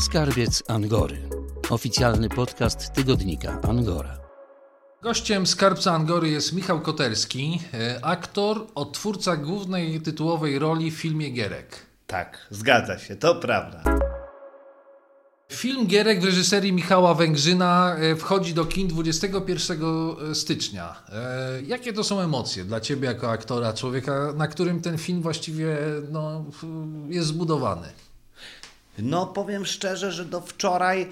Skarbiec 0.00 0.62
Angory. 0.68 1.18
Oficjalny 1.70 2.28
podcast 2.28 2.92
tygodnika 2.92 3.60
Angora. 3.68 4.18
Gościem 5.02 5.46
Skarbca 5.46 5.92
Angory 5.92 6.28
jest 6.28 6.52
Michał 6.52 6.80
Koterski, 6.80 7.60
e, 7.74 8.04
aktor, 8.04 8.66
odtwórca 8.74 9.36
głównej 9.36 10.00
tytułowej 10.00 10.58
roli 10.58 10.90
w 10.90 10.94
filmie 10.94 11.30
Gierek. 11.30 11.86
Tak, 12.06 12.46
zgadza 12.50 12.98
się, 12.98 13.16
to 13.16 13.34
prawda. 13.34 13.82
Film 15.52 15.86
Gierek 15.86 16.20
w 16.20 16.24
reżyserii 16.24 16.72
Michała 16.72 17.14
Węgrzyna 17.14 17.96
e, 17.96 18.16
wchodzi 18.16 18.54
do 18.54 18.64
kin 18.64 18.88
21 18.88 19.80
stycznia. 20.34 21.02
E, 21.12 21.62
jakie 21.62 21.92
to 21.92 22.04
są 22.04 22.20
emocje 22.20 22.64
dla 22.64 22.80
Ciebie 22.80 23.08
jako 23.08 23.30
aktora, 23.30 23.72
człowieka, 23.72 24.32
na 24.36 24.48
którym 24.48 24.80
ten 24.80 24.98
film 24.98 25.22
właściwie 25.22 25.76
no, 26.10 26.44
jest 27.08 27.28
zbudowany? 27.28 28.05
No 28.98 29.26
powiem 29.26 29.66
szczerze, 29.66 30.12
że 30.12 30.24
do 30.24 30.40
wczoraj, 30.40 31.08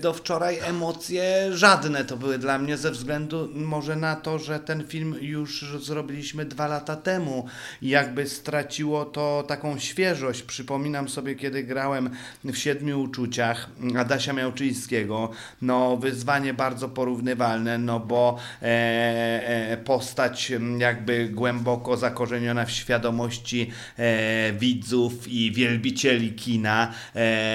do 0.00 0.14
wczoraj 0.14 0.58
emocje 0.58 1.48
żadne 1.50 2.04
to 2.04 2.16
były 2.16 2.38
dla 2.38 2.58
mnie 2.58 2.76
ze 2.76 2.90
względu 2.90 3.48
może 3.54 3.96
na 3.96 4.16
to, 4.16 4.38
że 4.38 4.60
ten 4.60 4.86
film 4.86 5.16
już 5.20 5.64
zrobiliśmy 5.80 6.44
dwa 6.44 6.66
lata 6.66 6.96
temu 6.96 7.46
jakby 7.82 8.28
straciło 8.28 9.04
to 9.04 9.44
taką 9.48 9.78
świeżość. 9.78 10.42
Przypominam 10.42 11.08
sobie, 11.08 11.34
kiedy 11.34 11.62
grałem 11.64 12.10
w 12.44 12.56
Siedmiu 12.56 13.00
Uczuciach 13.00 13.68
Adasia 13.98 14.32
Miałczyńskiego, 14.32 15.30
no 15.62 15.96
wyzwanie 15.96 16.54
bardzo 16.54 16.88
porównywalne, 16.88 17.78
no 17.78 18.00
bo 18.00 18.38
e, 18.62 18.66
e, 18.66 19.76
postać 19.76 20.52
jakby 20.78 21.28
głęboko 21.28 21.96
zakorzeniona 21.96 22.64
w 22.64 22.70
świadomości 22.70 23.70
e, 23.96 24.52
widzów 24.52 25.28
i 25.28 25.52
wielbicieli 25.52 26.32
kina, 26.32 26.92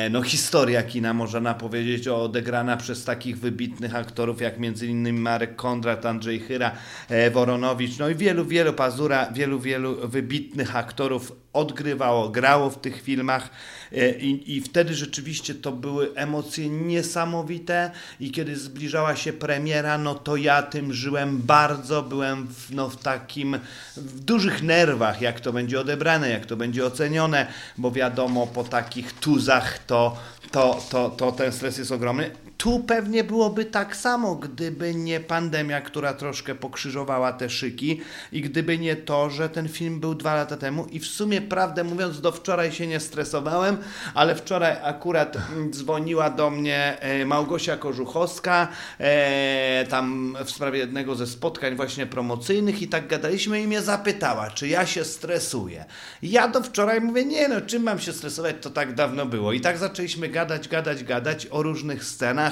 no, 0.09 0.21
historia 0.21 0.83
kina, 0.83 1.13
można 1.13 1.53
powiedzieć, 1.53 2.07
odegrana 2.07 2.77
przez 2.77 3.05
takich 3.05 3.39
wybitnych 3.39 3.95
aktorów, 3.95 4.41
jak 4.41 4.57
innymi 4.81 5.19
Marek 5.19 5.55
Kondrat, 5.55 6.05
Andrzej 6.05 6.39
Chyra, 6.39 6.71
e, 7.09 7.31
Woronowicz, 7.31 7.97
no 7.97 8.09
i 8.09 8.15
wielu, 8.15 8.45
wielu 8.45 8.73
Pazura, 8.73 9.31
wielu, 9.31 9.59
wielu 9.59 10.07
wybitnych 10.07 10.75
aktorów 10.75 11.42
odgrywało, 11.53 12.29
grało 12.29 12.69
w 12.69 12.81
tych 12.81 13.01
filmach 13.01 13.49
e, 13.91 14.09
i, 14.09 14.57
i 14.57 14.61
wtedy 14.61 14.95
rzeczywiście 14.95 15.55
to 15.55 15.71
były 15.71 16.15
emocje 16.15 16.69
niesamowite 16.69 17.91
i 18.19 18.31
kiedy 18.31 18.55
zbliżała 18.55 19.15
się 19.15 19.33
premiera, 19.33 19.97
no 19.97 20.15
to 20.15 20.35
ja 20.35 20.63
tym 20.63 20.93
żyłem 20.93 21.41
bardzo, 21.41 22.03
byłem 22.03 22.47
w, 22.47 22.71
no, 22.71 22.89
w 22.89 22.97
takim, 22.97 23.59
w 23.97 24.19
dużych 24.19 24.63
nerwach, 24.63 25.21
jak 25.21 25.39
to 25.39 25.53
będzie 25.53 25.79
odebrane, 25.79 26.29
jak 26.29 26.45
to 26.45 26.55
będzie 26.55 26.85
ocenione, 26.85 27.47
bo 27.77 27.91
wiadomo, 27.91 28.47
po 28.47 28.63
takich 28.63 29.13
tuzach 29.13 29.85
to, 29.85 30.17
to, 30.51 30.81
to, 30.89 31.09
to 31.09 31.31
ten 31.31 31.51
stres 31.51 31.77
jest 31.77 31.91
ogromny. 31.91 32.31
Tu 32.57 32.79
pewnie 32.79 33.23
byłoby 33.23 33.65
tak 33.65 33.95
samo, 33.95 34.35
gdyby 34.35 34.95
nie 34.95 35.19
pandemia, 35.19 35.81
która 35.81 36.13
troszkę 36.13 36.55
pokrzyżowała 36.55 37.33
te 37.33 37.49
szyki 37.49 38.01
i 38.31 38.41
gdyby 38.41 38.77
nie 38.77 38.95
to, 38.95 39.29
że 39.29 39.49
ten 39.49 39.69
film 39.69 39.99
był 39.99 40.15
dwa 40.15 40.35
lata 40.35 40.57
temu 40.57 40.85
i 40.85 40.99
w 40.99 41.07
sumie, 41.07 41.41
prawdę 41.41 41.83
mówiąc, 41.83 42.21
do 42.21 42.31
wczoraj 42.31 42.71
się 42.71 42.87
nie 42.87 42.99
stresowałem, 42.99 43.77
ale 44.13 44.35
wczoraj 44.35 44.75
akurat 44.83 45.37
dzwoniła 45.69 46.29
do 46.29 46.49
mnie 46.49 46.97
e, 46.99 47.25
Małgosia 47.25 47.77
Korzuchowska 47.77 48.67
e, 48.99 49.85
tam 49.89 50.37
w 50.45 50.51
sprawie 50.51 50.79
jednego 50.79 51.15
ze 51.15 51.27
spotkań 51.27 51.75
właśnie 51.75 52.05
promocyjnych 52.05 52.81
i 52.81 52.87
tak 52.87 53.07
gadaliśmy 53.07 53.61
i 53.61 53.67
mnie 53.67 53.81
zapytała, 53.81 54.49
czy 54.49 54.67
ja 54.67 54.85
się 54.85 55.03
stresuję. 55.03 55.85
Ja 56.21 56.47
do 56.47 56.63
wczoraj 56.63 57.01
mówię, 57.01 57.25
nie 57.25 57.47
no, 57.47 57.61
czym 57.61 57.83
mam 57.83 57.99
się 57.99 58.13
stresować, 58.13 58.55
to 58.61 58.69
tak 58.69 58.93
dawno 58.93 59.25
było. 59.25 59.53
I 59.53 59.61
tak 59.61 59.77
zaczęliśmy 59.77 60.29
gadać, 60.29 60.67
gadać, 60.67 61.03
gadać 61.03 61.47
o 61.51 61.63
różnych 61.63 62.03
scenach, 62.03 62.42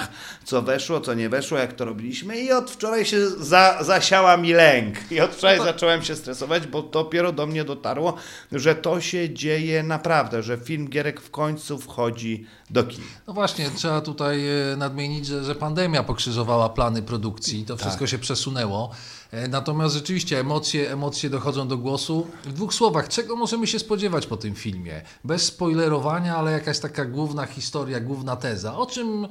co 0.44 0.62
weszło, 0.62 1.00
co 1.00 1.14
nie 1.14 1.28
weszło, 1.28 1.58
jak 1.58 1.72
to 1.72 1.84
robiliśmy 1.84 2.38
i 2.38 2.52
od 2.52 2.70
wczoraj 2.70 3.04
się 3.04 3.28
za, 3.28 3.78
zasiała 3.80 4.36
mi 4.36 4.52
lęk 4.52 5.12
i 5.12 5.20
od 5.20 5.34
wczoraj 5.34 5.58
no 5.58 5.64
zacząłem 5.64 6.02
się 6.02 6.16
stresować, 6.16 6.66
bo 6.66 6.82
dopiero 6.82 7.32
do 7.32 7.46
mnie 7.46 7.64
dotarło, 7.64 8.16
że 8.52 8.74
to 8.74 9.00
się 9.00 9.34
dzieje 9.34 9.82
naprawdę, 9.82 10.42
że 10.42 10.58
film 10.58 10.88
Gierek 10.88 11.20
w 11.20 11.30
końcu 11.30 11.78
wchodzi 11.78 12.46
do 12.70 12.84
kin. 12.84 13.04
No 13.26 13.32
właśnie, 13.32 13.70
trzeba 13.70 14.00
tutaj 14.00 14.46
e, 14.72 14.76
nadmienić, 14.76 15.26
że, 15.26 15.44
że 15.44 15.54
pandemia 15.54 16.02
pokrzyżowała 16.02 16.68
plany 16.68 17.02
produkcji, 17.02 17.64
to 17.64 17.76
wszystko 17.76 18.00
tak. 18.00 18.08
się 18.08 18.18
przesunęło. 18.18 18.90
E, 19.32 19.48
natomiast 19.48 19.94
rzeczywiście 19.94 20.40
emocje, 20.40 20.92
emocje 20.92 21.30
dochodzą 21.30 21.68
do 21.68 21.78
głosu. 21.78 22.26
W 22.44 22.52
dwóch 22.52 22.74
słowach, 22.74 23.08
czego 23.08 23.36
możemy 23.36 23.66
się 23.66 23.78
spodziewać 23.78 24.26
po 24.26 24.36
tym 24.36 24.54
filmie? 24.54 25.02
Bez 25.24 25.42
spoilerowania, 25.42 26.36
ale 26.36 26.52
jakaś 26.52 26.78
taka 26.78 27.04
główna 27.04 27.46
historia, 27.46 28.00
główna 28.00 28.36
teza. 28.36 28.76
O 28.76 28.86
czym, 28.86 29.28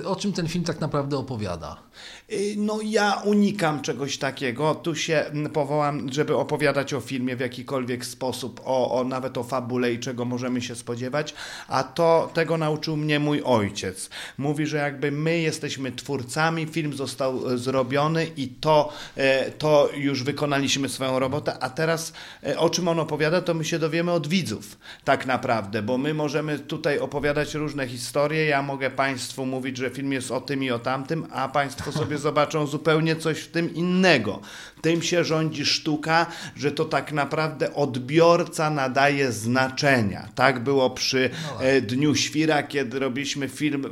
e, 0.00 0.08
o 0.08 0.16
czym 0.16 0.32
ten 0.32 0.48
film 0.48 0.64
tak 0.64 0.80
naprawdę 0.80 1.18
opowiada? 1.18 1.76
Y, 2.32 2.54
no 2.56 2.78
ja 2.82 3.22
unikam 3.24 3.82
czegoś 3.82 4.18
takiego. 4.18 4.74
Tu 4.74 4.94
się 4.94 5.24
powołam, 5.52 6.12
żeby 6.12 6.36
opowiadać 6.36 6.94
o 6.94 7.00
filmie 7.00 7.36
w 7.36 7.40
jakikolwiek 7.40 8.04
sposób, 8.04 8.60
o, 8.64 9.00
o 9.00 9.04
nawet 9.04 9.38
o 9.38 9.44
fabule 9.44 9.92
i 9.92 9.98
czego 9.98 10.24
możemy 10.24 10.62
się 10.62 10.74
spodziewać, 10.74 11.34
a 11.68 11.82
to 11.82 12.30
tego 12.34 12.56
nauczył 12.56 12.96
mnie 12.96 13.20
mój 13.20 13.42
ojciec. 13.42 14.10
Mówi, 14.38 14.66
że 14.66 14.76
jakby 14.76 15.10
my 15.10 15.38
jesteśmy 15.38 15.92
twórcami, 15.92 16.66
film 16.66 16.92
został 16.92 17.52
e, 17.52 17.58
zrobiony 17.58 18.26
i 18.36 18.48
to, 18.48 18.92
e, 19.16 19.50
to 19.50 19.88
już 19.96 20.22
wykonaliśmy 20.22 20.88
swoją 20.88 21.18
robotę, 21.18 21.58
a 21.60 21.70
teraz 21.70 22.12
e, 22.46 22.58
o 22.58 22.70
czym 22.70 22.88
on 22.88 23.00
opowiada, 23.00 23.40
to 23.40 23.54
my 23.54 23.64
się 23.64 23.78
dowiemy 23.78 24.12
od 24.12 24.26
widzów 24.26 24.78
tak 25.04 25.26
naprawdę, 25.26 25.82
bo 25.82 25.98
my 25.98 26.14
możemy 26.14 26.58
tutaj 26.58 26.98
opowiadać 26.98 27.54
różne 27.54 27.88
historie, 27.88 28.44
ja 28.44 28.62
mogę 28.62 28.90
Państwu 28.90 29.46
mówić, 29.46 29.76
że 29.76 29.90
film 29.90 30.12
jest 30.12 30.30
o 30.30 30.40
tym 30.40 30.62
i 30.62 30.70
o 30.70 30.78
tamtym, 30.78 31.26
a 31.30 31.48
Państwo 31.48 31.92
sobie 31.92 32.13
zobaczą 32.18 32.66
zupełnie 32.66 33.16
coś 33.16 33.38
w 33.38 33.48
tym 33.48 33.74
innego. 33.74 34.40
Tym 34.82 35.02
się 35.02 35.24
rządzi 35.24 35.66
sztuka, 35.66 36.26
że 36.56 36.72
to 36.72 36.84
tak 36.84 37.12
naprawdę 37.12 37.74
odbiorca 37.74 38.70
nadaje 38.70 39.32
znaczenia. 39.32 40.28
Tak 40.34 40.64
było 40.64 40.90
przy 40.90 41.30
no 41.52 41.58
tak. 41.58 41.86
Dniu 41.86 42.14
Świra, 42.14 42.62
kiedy 42.62 42.98
robiliśmy 42.98 43.48
film, 43.48 43.84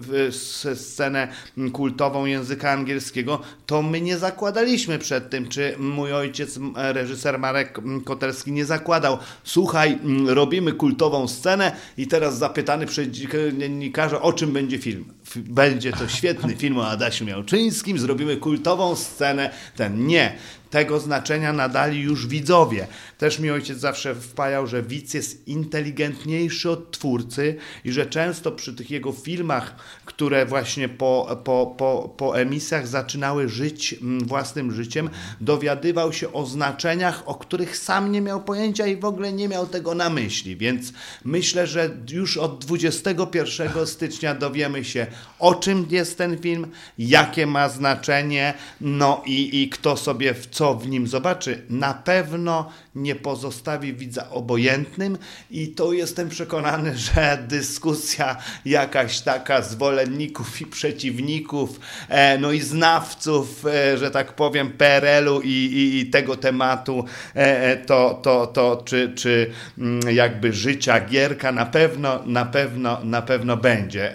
scenę 0.75 1.29
kultową 1.73 2.25
języka 2.25 2.71
angielskiego, 2.71 3.41
to 3.67 3.83
my 3.83 4.01
nie 4.01 4.19
zakładaliśmy 4.19 4.99
przed 4.99 5.31
tym, 5.31 5.49
czy 5.49 5.75
mój 5.79 6.13
ojciec, 6.13 6.59
reżyser 6.75 7.39
Marek 7.39 7.79
Kotelski 8.05 8.53
nie 8.53 8.65
zakładał, 8.65 9.19
słuchaj, 9.45 9.99
robimy 10.27 10.73
kultową 10.73 11.29
scenę 11.29 11.77
i 11.97 12.07
teraz 12.07 12.39
zapytany 12.39 12.87
przez 12.87 13.09
dziennikarza, 13.09 14.23
o 14.23 14.33
czym 14.33 14.53
będzie 14.53 14.79
film. 14.79 15.05
Będzie 15.37 15.93
to 15.93 16.09
świetny 16.09 16.57
film 16.57 16.79
o 16.79 16.89
Adasiu 16.89 17.25
Miałczyńskim, 17.25 17.99
zrobimy 17.99 18.37
kultową 18.37 18.97
scenę, 18.97 19.51
ten 19.77 20.07
nie 20.07 20.37
tego 20.73 21.01
znaczenia 21.01 21.53
nadali 21.53 22.01
już 22.01 22.27
widzowie. 22.27 22.87
Też 23.19 23.39
mi 23.39 23.51
ojciec 23.51 23.79
zawsze 23.79 24.15
wpajał, 24.15 24.67
że 24.67 24.83
widz 24.83 25.15
jest 25.15 25.49
inteligentniejszy 25.49 26.71
od 26.71 26.91
twórcy 26.91 27.57
i 27.85 27.93
że 27.93 28.07
często 28.07 28.53
przy 28.53 28.75
tych 28.75 28.91
jego 28.91 29.13
filmach, 29.13 29.77
które 30.05 30.47
właśnie 30.47 30.89
po, 30.89 31.41
po, 31.45 31.75
po, 31.79 32.15
po 32.17 32.41
emisjach 32.41 32.87
zaczynały 32.89 33.49
żyć 33.49 33.95
mm, 34.03 34.27
własnym 34.27 34.73
życiem, 34.73 35.11
dowiadywał 35.41 36.13
się 36.13 36.33
o 36.33 36.47
znaczeniach, 36.47 37.23
o 37.27 37.35
których 37.35 37.77
sam 37.77 38.13
nie 38.13 38.21
miał 38.21 38.43
pojęcia 38.43 38.87
i 38.87 38.97
w 38.97 39.05
ogóle 39.05 39.33
nie 39.33 39.49
miał 39.49 39.67
tego 39.67 39.95
na 39.95 40.11
myśli. 40.11 40.57
Więc 40.57 40.93
myślę, 41.25 41.67
że 41.67 41.91
już 42.11 42.37
od 42.37 42.65
21 42.65 43.87
stycznia 43.87 44.35
dowiemy 44.35 44.85
się, 44.85 45.07
o 45.39 45.55
czym 45.55 45.87
jest 45.91 46.19
ten 46.19 46.39
film, 46.39 46.67
jakie 46.99 47.47
ma 47.47 47.69
znaczenie, 47.69 48.55
no 48.81 49.23
i, 49.27 49.63
i 49.63 49.69
kto 49.69 49.97
sobie 49.97 50.35
w 50.35 50.47
co 50.47 50.62
co 50.63 50.75
w 50.75 50.89
nim 50.89 51.07
zobaczy, 51.07 51.63
na 51.71 51.95
pewno 51.95 52.71
nie 52.95 53.15
pozostawi 53.15 53.95
widza 53.95 54.31
obojętnym 54.31 55.19
i 55.51 55.69
to 55.69 55.93
jestem 55.93 56.29
przekonany, 56.29 56.99
że 57.15 57.45
dyskusja 57.49 58.37
jakaś 58.65 59.21
taka 59.21 59.63
zwolenników 59.63 60.61
i 60.61 60.67
przeciwników, 60.67 61.81
e, 62.09 62.39
no 62.39 62.53
i 62.53 62.61
znawców, 62.61 63.67
e, 63.67 63.99
że 63.99 64.11
tak 64.11 64.33
powiem, 64.33 64.73
PRL-u 64.73 65.41
i, 65.41 65.49
i, 65.49 65.99
i, 65.99 66.07
tego 66.07 66.37
tematu, 66.37 67.05
e, 67.35 67.77
to, 67.77 68.21
to, 68.23 68.47
to 68.47 68.83
czy, 68.85 69.13
czy 69.15 69.51
mm, 69.79 70.17
jakby 70.17 70.53
życia 70.53 71.01
Gierka 71.01 71.53
na 71.53 71.67
pewno, 71.67 72.23
na 72.27 72.45
pewno, 72.45 72.99
na 73.05 73.23
pewno 73.23 73.57
będzie. 73.57 74.15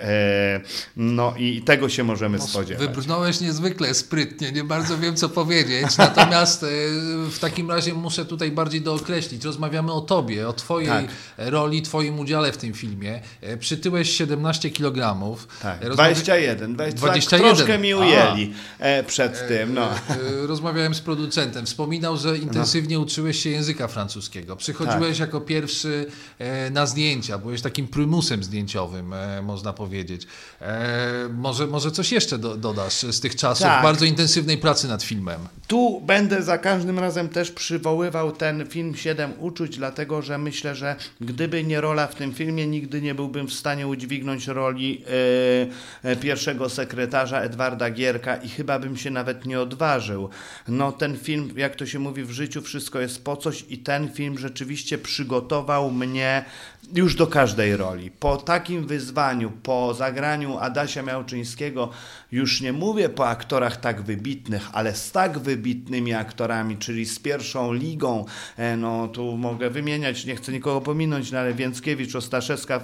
No 0.97 1.33
i 1.37 1.61
tego 1.61 1.89
się 1.89 2.03
możemy 2.03 2.39
spodziewać. 2.39 2.87
Wybrnąłeś 2.87 3.41
niezwykle 3.41 3.93
sprytnie, 3.93 4.51
nie 4.51 4.63
bardzo 4.63 4.97
wiem 4.97 5.15
co 5.15 5.29
powiedzieć, 5.29 5.97
natomiast 5.97 6.36
e, 6.43 6.67
w 7.31 7.39
takim 7.39 7.71
razie 7.71 7.93
muszę 7.93 8.25
tutaj 8.25 8.51
bardziej 8.51 8.81
dookreślić. 8.81 9.43
Rozmawiamy 9.43 9.93
o 9.93 10.01
tobie, 10.01 10.47
o 10.47 10.53
twojej 10.53 10.89
tak. 10.89 11.05
roli, 11.37 11.81
twoim 11.81 12.19
udziale 12.19 12.51
w 12.51 12.57
tym 12.57 12.73
filmie. 12.73 13.21
E, 13.41 13.57
przytyłeś 13.57 14.09
17 14.11 14.69
kg. 14.69 15.27
Tak, 15.61 15.81
Rozmawia... 15.81 16.13
21, 16.13 16.75
21. 16.75 17.55
troszkę 17.55 17.79
mi 17.79 17.93
ujęli 17.93 18.53
A. 18.79 18.83
E, 18.83 19.03
przed 19.03 19.47
tym. 19.47 19.73
No. 19.73 19.89
Rozmawiałem 20.47 20.95
z 20.95 21.01
producentem, 21.01 21.65
wspominał, 21.65 22.17
że 22.17 22.37
intensywnie 22.37 22.95
no. 22.95 23.01
uczyłeś 23.01 23.43
się 23.43 23.49
języka 23.49 23.87
francuskiego. 23.87 24.55
Przychodziłeś 24.55 25.17
tak. 25.17 25.19
jako 25.19 25.41
pierwszy 25.41 26.05
na 26.71 26.85
zdjęcia, 26.85 27.37
byłeś 27.37 27.61
takim 27.61 27.87
prymusem 27.87 28.43
zdjęciowym, 28.43 29.13
można 29.43 29.73
powiedzieć. 29.73 30.27
Może, 31.33 31.67
może 31.67 31.91
coś 31.91 32.11
jeszcze 32.11 32.37
do, 32.37 32.57
dodasz 32.57 32.93
z 32.93 33.19
tych 33.19 33.35
czasów 33.35 33.63
tak. 33.63 33.83
bardzo 33.83 34.05
intensywnej 34.05 34.57
pracy 34.57 34.87
nad 34.87 35.03
filmem. 35.03 35.47
Tu 35.67 36.01
będę 36.01 36.26
za 36.39 36.57
każdym 36.57 36.99
razem 36.99 37.29
też 37.29 37.51
przywoływał 37.51 38.31
ten 38.31 38.65
film 38.65 38.95
Siedem 38.95 39.33
Uczuć, 39.39 39.77
dlatego 39.77 40.21
że 40.21 40.37
myślę, 40.37 40.75
że 40.75 40.95
gdyby 41.21 41.63
nie 41.63 41.81
rola 41.81 42.07
w 42.07 42.15
tym 42.15 42.33
filmie, 42.33 42.67
nigdy 42.67 43.01
nie 43.01 43.15
byłbym 43.15 43.47
w 43.47 43.53
stanie 43.53 43.87
udźwignąć 43.87 44.47
roli 44.47 45.03
yy, 46.03 46.15
pierwszego 46.15 46.69
sekretarza 46.69 47.41
Edwarda 47.41 47.89
Gierka 47.91 48.35
i 48.35 48.49
chyba 48.49 48.79
bym 48.79 48.97
się 48.97 49.11
nawet 49.11 49.45
nie 49.45 49.59
odważył. 49.59 50.29
No 50.67 50.91
ten 50.91 51.17
film, 51.17 51.53
jak 51.55 51.75
to 51.75 51.85
się 51.85 51.99
mówi 51.99 52.23
w 52.23 52.31
życiu, 52.31 52.61
wszystko 52.61 52.99
jest 52.99 53.23
po 53.23 53.37
coś 53.37 53.65
i 53.69 53.77
ten 53.77 54.09
film 54.09 54.37
rzeczywiście 54.37 54.97
przygotował 54.97 55.91
mnie 55.91 56.45
już 56.93 57.15
do 57.15 57.27
każdej 57.27 57.77
roli. 57.77 58.11
Po 58.11 58.37
takim 58.37 58.87
wyzwaniu, 58.87 59.51
po 59.63 59.93
zagraniu 59.93 60.57
Adasia 60.57 61.01
Miałczyńskiego, 61.01 61.89
już 62.31 62.61
nie 62.61 62.73
mówię 62.73 63.09
po 63.09 63.27
aktorach 63.27 63.77
tak 63.77 64.01
wybitnych, 64.01 64.69
ale 64.73 64.95
z 64.95 65.11
tak 65.11 65.39
wybitnymi 65.39 66.13
aktorami, 66.13 66.77
czyli 66.77 67.05
z 67.05 67.19
pierwszą 67.19 67.73
ligą, 67.73 68.25
e, 68.57 68.77
no 68.77 69.07
tu 69.07 69.37
mogę 69.37 69.69
wymieniać, 69.69 70.25
nie 70.25 70.35
chcę 70.35 70.51
nikogo 70.51 70.81
pominąć, 70.81 71.31
no 71.31 71.39
ale 71.39 71.53
Więckiewicz, 71.53 72.15
Ostaszewska, 72.15 72.75
e, 72.75 72.81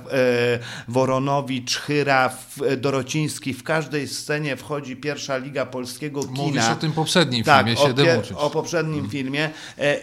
Woronowicz, 0.87 1.77
Chyra, 1.77 2.33
e, 2.65 2.77
Dorociński, 2.77 3.53
w 3.53 3.63
każdej 3.63 4.07
scenie 4.07 4.57
wchodzi 4.57 4.95
pierwsza 4.95 5.37
liga 5.37 5.65
polskiego 5.65 6.21
kina. 6.21 6.43
Mówisz 6.43 6.69
o 6.71 6.75
tym 6.75 6.91
poprzednim 6.91 7.43
tak, 7.43 7.65
filmie, 7.65 8.21
o, 8.35 8.39
o 8.39 8.49
poprzednim 8.49 8.93
hmm. 8.93 9.11
filmie 9.11 9.49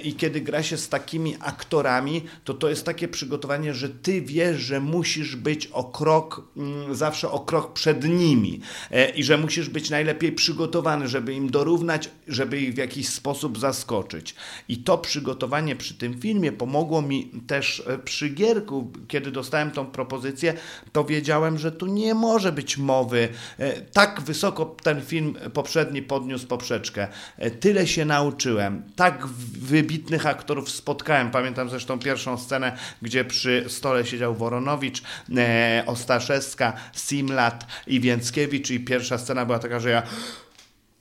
i 0.03 0.15
kiedy 0.15 0.41
gra 0.41 0.63
się 0.63 0.77
z 0.77 0.89
takimi 0.89 1.37
aktorami, 1.41 2.25
to 2.45 2.55
to 2.55 2.69
jest 2.69 2.87
takie 2.87 3.09
przygotowanie, 3.09 3.75
że 3.75 3.90
ty 3.91 4.23
wiesz, 4.23 4.61
że 4.61 4.81
musisz 4.81 5.37
być 5.37 5.67
o 5.67 5.85
krok, 5.85 6.43
mm, 6.57 6.95
zawsze 6.95 7.31
o 7.31 7.41
krok 7.41 7.73
przed 7.73 8.05
nimi 8.05 8.61
i 9.15 9.25
że 9.25 9.39
musisz 9.39 9.69
być 9.69 9.91
najlepiej 9.91 10.33
przygotowany, 10.33 11.09
żeby 11.09 11.35
im 11.35 11.51
dorównać, 11.51 12.11
żeby 12.29 12.61
ich 12.61 12.75
w 12.75 12.79
jakiś 12.79 13.09
sposób 13.09 13.59
zaskoczyć. 13.59 14.35
I 14.69 14.79
to 14.79 14.99
przygotowanie 14.99 15.77
przy 15.77 15.95
tym 15.95 16.21
filmie 16.21 16.53
pomogło 16.53 17.03
mi 17.03 17.31
też 17.47 17.83
e, 17.87 17.99
przy 17.99 18.29
Gierku, 18.29 18.93
kiedy 19.09 19.31
dostałem 19.31 19.71
tą 19.71 19.87
propozycję, 19.87 20.55
to 20.93 21.05
wiedziałem, 21.05 21.59
że 21.59 21.73
tu 21.73 21.87
nie 21.87 22.15
może 22.15 22.53
być 22.53 22.79
mowy. 22.79 23.29
E, 23.59 23.81
tak 23.81 24.21
wysoko 24.21 24.77
ten 24.83 25.03
film 25.03 25.35
poprzedni 25.55 26.03
podniósł 26.03 26.47
poprzeczkę. 26.47 27.09
E, 27.39 27.51
tyle 27.51 27.87
się 27.87 28.05
nauczyłem. 28.05 28.83
Tak 28.97 29.27
wybitnych 29.59 30.27
aktorów 30.27 30.71
spotkałem. 30.71 31.31
Pamiętam 31.31 31.71
zresztą 31.71 31.99
pierwszą 31.99 32.39
scenę, 32.39 32.77
gdzie 33.03 33.25
przy 33.25 33.65
stole 33.71 34.07
siedział 34.07 34.35
Woronowicz, 34.35 35.03
Ostaszewska, 35.87 36.73
Simlat 36.93 37.67
i 37.87 38.01
Więckiewicz 38.01 38.71
i 38.71 38.81
pierwsza 38.81 39.19
scena 39.19 39.47
była 39.47 39.59
taka, 39.59 39.81
że 39.81 39.91
ja 39.91 40.03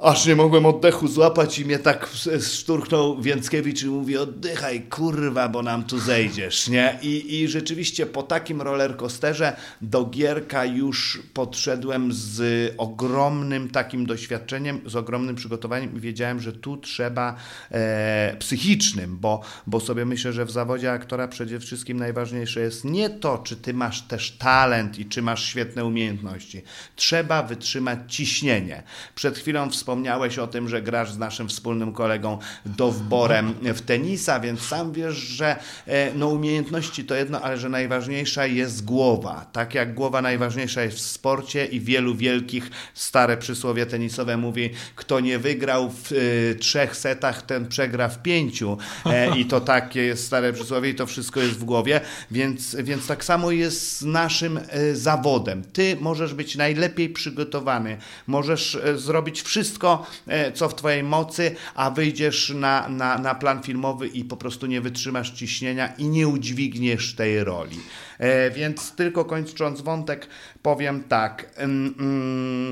Aż 0.02 0.26
nie 0.26 0.36
mogłem 0.36 0.66
oddechu 0.66 1.08
złapać 1.08 1.60
i 1.60 1.66
mnie 1.66 1.80
tak 1.80 2.10
szturchnął 2.42 3.22
Więckiewicz 3.22 3.84
i 3.84 3.88
mówi 3.88 4.18
oddychaj 4.18 4.82
kurwa, 4.82 5.50
bo 5.50 5.64
nam 5.64 5.84
tu 5.84 6.00
zejdziesz, 6.00 6.68
nie? 6.68 7.00
I, 7.02 7.42
I 7.42 7.48
rzeczywiście 7.48 8.06
po 8.06 8.24
takim 8.24 8.62
rollercoasterze 8.62 9.56
do 9.82 10.06
Gierka 10.06 10.66
już 10.66 11.20
podszedłem 11.34 12.10
z 12.14 12.74
ogromnym 12.78 13.70
takim 13.70 14.06
doświadczeniem, 14.06 14.82
z 14.86 14.96
ogromnym 14.96 15.36
przygotowaniem 15.36 15.98
i 15.98 16.00
wiedziałem, 16.00 16.40
że 16.40 16.54
tu 16.54 16.78
trzeba 16.78 17.36
e, 17.72 18.36
psychicznym, 18.40 19.18
bo, 19.18 19.42
bo 19.68 19.80
sobie 19.80 20.06
myślę, 20.06 20.34
że 20.34 20.46
w 20.46 20.52
zawodzie 20.52 20.92
aktora 20.92 21.28
przede 21.28 21.60
wszystkim 21.60 21.98
najważniejsze 21.98 22.60
jest 22.60 22.86
nie 22.86 23.10
to, 23.10 23.38
czy 23.38 23.56
ty 23.56 23.74
masz 23.74 24.02
też 24.02 24.32
talent 24.32 25.00
i 25.00 25.06
czy 25.06 25.22
masz 25.22 25.44
świetne 25.44 25.86
umiejętności. 25.86 26.62
Trzeba 26.96 27.44
wytrzymać 27.44 28.00
ciśnienie. 28.08 28.84
Przed 29.16 29.38
chwilą 29.38 29.70
wspomniałem 29.70 29.89
wspomniałeś 29.90 30.40
o 30.40 30.48
tym, 30.48 30.70
że 30.70 30.82
grasz 30.82 31.12
z 31.12 31.18
naszym 31.18 31.48
wspólnym 31.48 31.94
kolegą 31.94 32.38
Dowborem 32.66 33.54
w 33.62 33.82
tenisa, 33.82 34.40
więc 34.40 34.62
sam 34.62 34.94
wiesz, 34.94 35.16
że 35.16 35.56
e, 35.88 36.14
no, 36.14 36.28
umiejętności 36.28 37.06
to 37.06 37.16
jedno, 37.16 37.42
ale 37.42 37.58
że 37.58 37.70
najważniejsza 37.70 38.46
jest 38.46 38.86
głowa. 38.86 39.46
Tak 39.52 39.74
jak 39.74 39.94
głowa 39.94 40.22
najważniejsza 40.22 40.82
jest 40.82 40.98
w 40.98 41.02
sporcie 41.02 41.66
i 41.66 41.80
wielu 41.80 42.16
wielkich, 42.16 42.72
stare 42.94 43.38
przysłowie 43.38 43.86
tenisowe 43.86 44.38
mówi, 44.38 44.70
kto 44.96 45.20
nie 45.20 45.40
wygrał 45.40 45.90
w 45.90 46.12
y, 46.12 46.56
trzech 46.60 46.96
setach, 46.96 47.42
ten 47.42 47.68
przegra 47.68 48.10
w 48.10 48.22
pięciu. 48.22 48.78
E, 49.06 49.38
I 49.38 49.46
to 49.46 49.62
takie 49.62 50.02
jest 50.02 50.26
stare 50.26 50.54
przysłowie 50.54 50.90
i 50.90 50.96
to 50.96 51.06
wszystko 51.06 51.40
jest 51.40 51.60
w 51.60 51.64
głowie, 51.64 52.02
więc, 52.32 52.76
więc 52.76 53.08
tak 53.08 53.26
samo 53.26 53.52
jest 53.52 53.98
z 53.98 54.02
naszym 54.02 54.58
y, 54.58 54.96
zawodem. 54.96 55.64
Ty 55.74 55.98
możesz 56.00 56.34
być 56.34 56.56
najlepiej 56.56 57.10
przygotowany, 57.10 57.98
możesz 58.28 58.76
y, 58.76 58.98
zrobić 58.98 59.42
wszystko, 59.42 59.79
wszystko, 59.80 60.06
e, 60.28 60.52
co 60.52 60.70
w 60.70 60.76
Twojej 60.76 61.04
mocy, 61.04 61.56
a 61.76 61.92
wyjdziesz 61.92 62.50
na, 62.50 62.90
na, 62.90 63.18
na 63.18 63.36
plan 63.36 63.64
filmowy 63.64 64.08
i 64.08 64.24
po 64.24 64.38
prostu 64.38 64.66
nie 64.66 64.82
wytrzymasz 64.82 65.32
ciśnienia 65.32 65.88
i 65.98 66.08
nie 66.08 66.28
udźwigniesz 66.28 67.16
tej 67.16 67.44
roli. 67.44 67.80
E, 68.18 68.52
więc 68.52 68.92
tylko 68.92 69.26
kończąc 69.26 69.82
wątek, 69.82 70.28
powiem 70.62 71.04
tak. 71.04 71.52
Mm, 71.56 71.96
mm, 72.00 72.70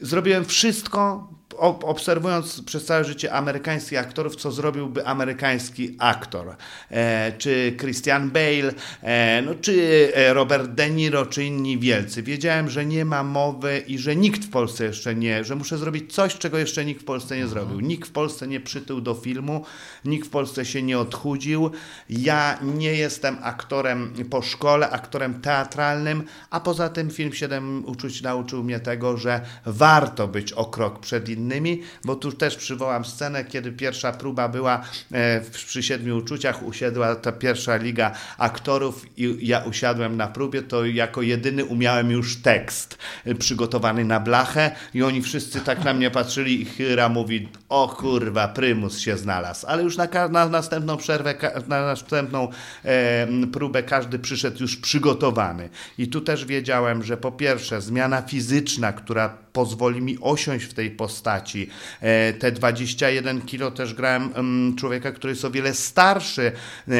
zrobiłem 0.00 0.44
wszystko, 0.44 1.28
obserwując 1.58 2.62
przez 2.62 2.84
całe 2.84 3.04
życie 3.04 3.32
amerykańskich 3.32 3.98
aktorów, 3.98 4.36
co 4.36 4.52
zrobiłby 4.52 5.06
amerykański 5.06 5.96
aktor. 5.98 6.56
E, 6.90 7.32
czy 7.38 7.76
Christian 7.80 8.30
Bale, 8.30 8.74
e, 9.02 9.42
no, 9.42 9.54
czy 9.60 10.12
e, 10.14 10.34
Robert 10.34 10.66
De 10.70 10.90
Niro, 10.90 11.26
czy 11.26 11.44
inni 11.44 11.78
wielcy. 11.78 12.22
Wiedziałem, 12.22 12.70
że 12.70 12.86
nie 12.86 13.04
ma 13.04 13.22
mowy 13.22 13.82
i 13.86 13.98
że 13.98 14.16
nikt 14.16 14.44
w 14.44 14.50
Polsce 14.50 14.84
jeszcze 14.84 15.14
nie, 15.14 15.44
że 15.44 15.56
muszę 15.56 15.78
zrobić 15.78 16.14
coś, 16.14 16.38
czego 16.38 16.58
jeszcze 16.58 16.84
nikt 16.84 17.02
w 17.02 17.04
Polsce 17.04 17.36
nie 17.36 17.46
zrobił. 17.46 17.72
Mhm. 17.72 17.88
Nikt 17.88 18.08
w 18.08 18.12
Polsce 18.12 18.46
nie 18.46 18.60
przytył 18.60 19.00
do 19.00 19.14
filmu, 19.14 19.64
nikt 20.04 20.26
w 20.28 20.30
Polsce 20.30 20.64
się 20.64 20.82
nie 20.82 20.98
odchudził. 20.98 21.70
Ja 22.10 22.58
nie 22.62 22.94
jestem 22.94 23.36
aktorem 23.42 24.12
po 24.30 24.42
szkole, 24.42 24.90
aktorem 24.90 25.40
teatralnym, 25.40 26.22
a 26.50 26.60
poza 26.60 26.88
tym 26.88 27.10
film 27.10 27.32
7 27.32 27.84
uczuć 27.86 28.22
nauczył 28.22 28.64
mnie 28.64 28.80
tego, 28.80 29.16
że 29.16 29.40
warto 29.66 30.28
być 30.28 30.52
o 30.52 30.64
krok 30.64 31.00
przed 31.00 31.28
innymi 31.28 31.41
innymi, 31.42 31.82
bo 32.04 32.16
tu 32.16 32.32
też 32.32 32.56
przywołam 32.56 33.04
scenę, 33.04 33.44
kiedy 33.44 33.72
pierwsza 33.72 34.12
próba 34.12 34.48
była 34.48 34.82
e, 35.12 35.40
przy 35.40 35.82
Siedmiu 35.82 36.18
Uczuciach, 36.18 36.62
usiadła 36.62 37.16
ta 37.16 37.32
pierwsza 37.32 37.76
liga 37.76 38.12
aktorów 38.38 39.18
i 39.18 39.46
ja 39.46 39.58
usiadłem 39.58 40.16
na 40.16 40.28
próbie, 40.28 40.62
to 40.62 40.84
jako 40.84 41.22
jedyny 41.22 41.64
umiałem 41.64 42.10
już 42.10 42.42
tekst 42.42 42.98
e, 43.24 43.34
przygotowany 43.34 44.04
na 44.04 44.20
blachę 44.20 44.70
i 44.94 45.02
oni 45.02 45.22
wszyscy 45.22 45.60
tak 45.60 45.84
na 45.84 45.94
mnie 45.94 46.10
patrzyli 46.10 46.62
i 46.62 46.64
Hyra 46.64 47.08
mówi, 47.08 47.48
o 47.68 47.88
kurwa, 47.88 48.48
prymus 48.48 48.98
się 48.98 49.16
znalazł. 49.16 49.66
Ale 49.66 49.82
już 49.82 49.96
na, 49.96 50.08
na 50.28 50.48
następną 50.48 50.96
przerwę, 50.96 51.34
na 51.68 51.86
następną 51.86 52.48
e, 52.84 53.26
próbę 53.52 53.82
każdy 53.82 54.18
przyszedł 54.18 54.62
już 54.62 54.76
przygotowany. 54.76 55.68
I 55.98 56.08
tu 56.08 56.20
też 56.20 56.44
wiedziałem, 56.44 57.02
że 57.02 57.16
po 57.16 57.32
pierwsze 57.32 57.80
zmiana 57.80 58.22
fizyczna, 58.22 58.92
która 58.92 59.28
pozwoli 59.52 60.02
mi 60.02 60.18
osiąść 60.20 60.64
w 60.64 60.74
tej 60.74 60.90
postaci. 60.90 61.68
E, 62.00 62.32
te 62.32 62.52
21 62.52 63.42
kilo 63.42 63.70
też 63.70 63.94
grałem 63.94 64.32
człowieka, 64.78 65.12
który 65.12 65.32
jest 65.32 65.44
o 65.44 65.50
wiele 65.50 65.74
starszy 65.74 66.52
e, 66.88 66.92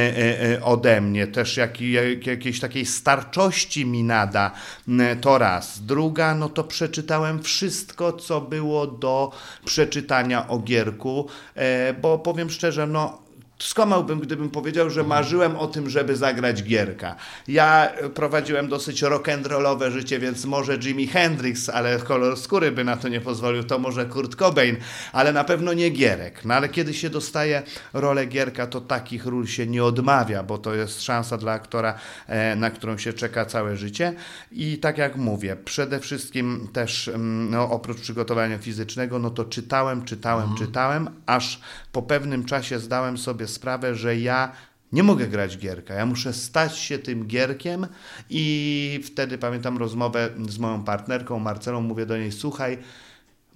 e, 0.53 0.65
ode 0.65 1.01
mnie, 1.01 1.27
też 1.27 1.57
jak, 1.57 1.81
jakiejś 2.27 2.61
takiej 2.61 2.87
starczości 2.87 3.87
mi 3.87 4.05
nada. 4.05 4.51
To 5.21 5.39
raz. 5.39 5.83
Druga, 5.83 6.35
no 6.35 6.49
to 6.49 6.65
przeczytałem 6.65 7.43
wszystko, 7.43 8.13
co 8.13 8.41
było 8.41 8.87
do 8.87 9.33
przeczytania 9.65 10.49
o 10.49 10.59
Gierku, 10.59 11.29
bo 12.03 12.19
powiem 12.19 12.51
szczerze, 12.51 12.87
no 12.87 13.23
skłamałbym, 13.67 14.21
gdybym 14.21 14.51
powiedział, 14.51 14.91
że 14.91 15.05
marzyłem 15.05 15.57
o 15.57 15.67
tym, 15.67 15.91
żeby 15.91 16.17
zagrać 16.17 16.63
gierka. 16.63 17.17
Ja 17.49 17.93
prowadziłem 18.15 18.69
dosyć 18.69 19.03
rock'n'rollowe 19.03 19.91
życie, 19.91 20.19
więc 20.19 20.45
może 20.45 20.79
Jimi 20.79 21.07
Hendrix, 21.07 21.69
ale 21.69 21.99
kolor 21.99 22.37
skóry 22.37 22.73
by 22.73 22.85
na 22.85 22.97
to 22.97 23.09
nie 23.09 23.21
pozwolił, 23.21 23.65
to 23.65 23.79
może 23.79 24.07
Kurt 24.07 24.37
Cobain, 24.37 24.77
ale 25.13 25.33
na 25.33 25.45
pewno 25.45 25.73
nie 25.73 25.91
gierek. 25.91 26.45
No 26.45 26.55
ale 26.55 26.69
kiedy 26.69 26.95
się 26.95 27.11
dostaje 27.11 27.63
rolę 27.93 28.27
gierka, 28.27 28.67
to 28.67 28.81
takich 28.81 29.27
ról 29.27 29.47
się 29.47 29.67
nie 29.67 29.85
odmawia, 29.85 30.43
bo 30.43 30.59
to 30.59 30.75
jest 30.75 31.03
szansa 31.03 31.39
dla 31.39 31.53
aktora, 31.53 31.95
e, 32.27 32.57
na 32.57 32.71
którą 32.71 32.99
się 32.99 33.13
czeka 33.13 33.45
całe 33.47 33.77
życie. 33.77 34.15
I 34.53 34.79
tak 34.79 34.99
jak 34.99 35.17
mówię, 35.17 35.57
przede 35.65 36.01
wszystkim 36.01 36.69
też 36.73 37.09
mm, 37.09 37.51
no, 37.51 37.71
oprócz 37.71 38.01
przygotowania 38.01 38.59
fizycznego, 38.59 39.19
no 39.19 39.31
to 39.31 39.45
czytałem, 39.45 40.05
czytałem, 40.05 40.51
mhm. 40.51 40.67
czytałem, 40.67 41.11
aż 41.27 41.61
po 41.93 42.03
pewnym 42.03 42.45
czasie 42.45 42.79
zdałem 42.79 43.19
sobie 43.19 43.47
sprawę, 43.53 43.95
że 43.95 44.17
ja 44.17 44.53
nie 44.93 45.03
mogę 45.03 45.27
grać 45.27 45.59
gierka, 45.59 45.95
ja 45.95 46.07
muszę 46.07 46.33
stać 46.33 46.79
się 46.79 46.99
tym 46.99 47.27
gierkiem 47.27 47.87
i 48.31 49.01
wtedy 49.05 49.39
pamiętam 49.39 49.79
rozmowę 49.79 50.31
z 50.49 50.59
moją 50.59 50.85
partnerką 50.85 51.39
Marcelą, 51.39 51.81
mówię 51.81 52.07
do 52.07 52.17
niej, 52.17 52.33
słuchaj, 52.33 52.79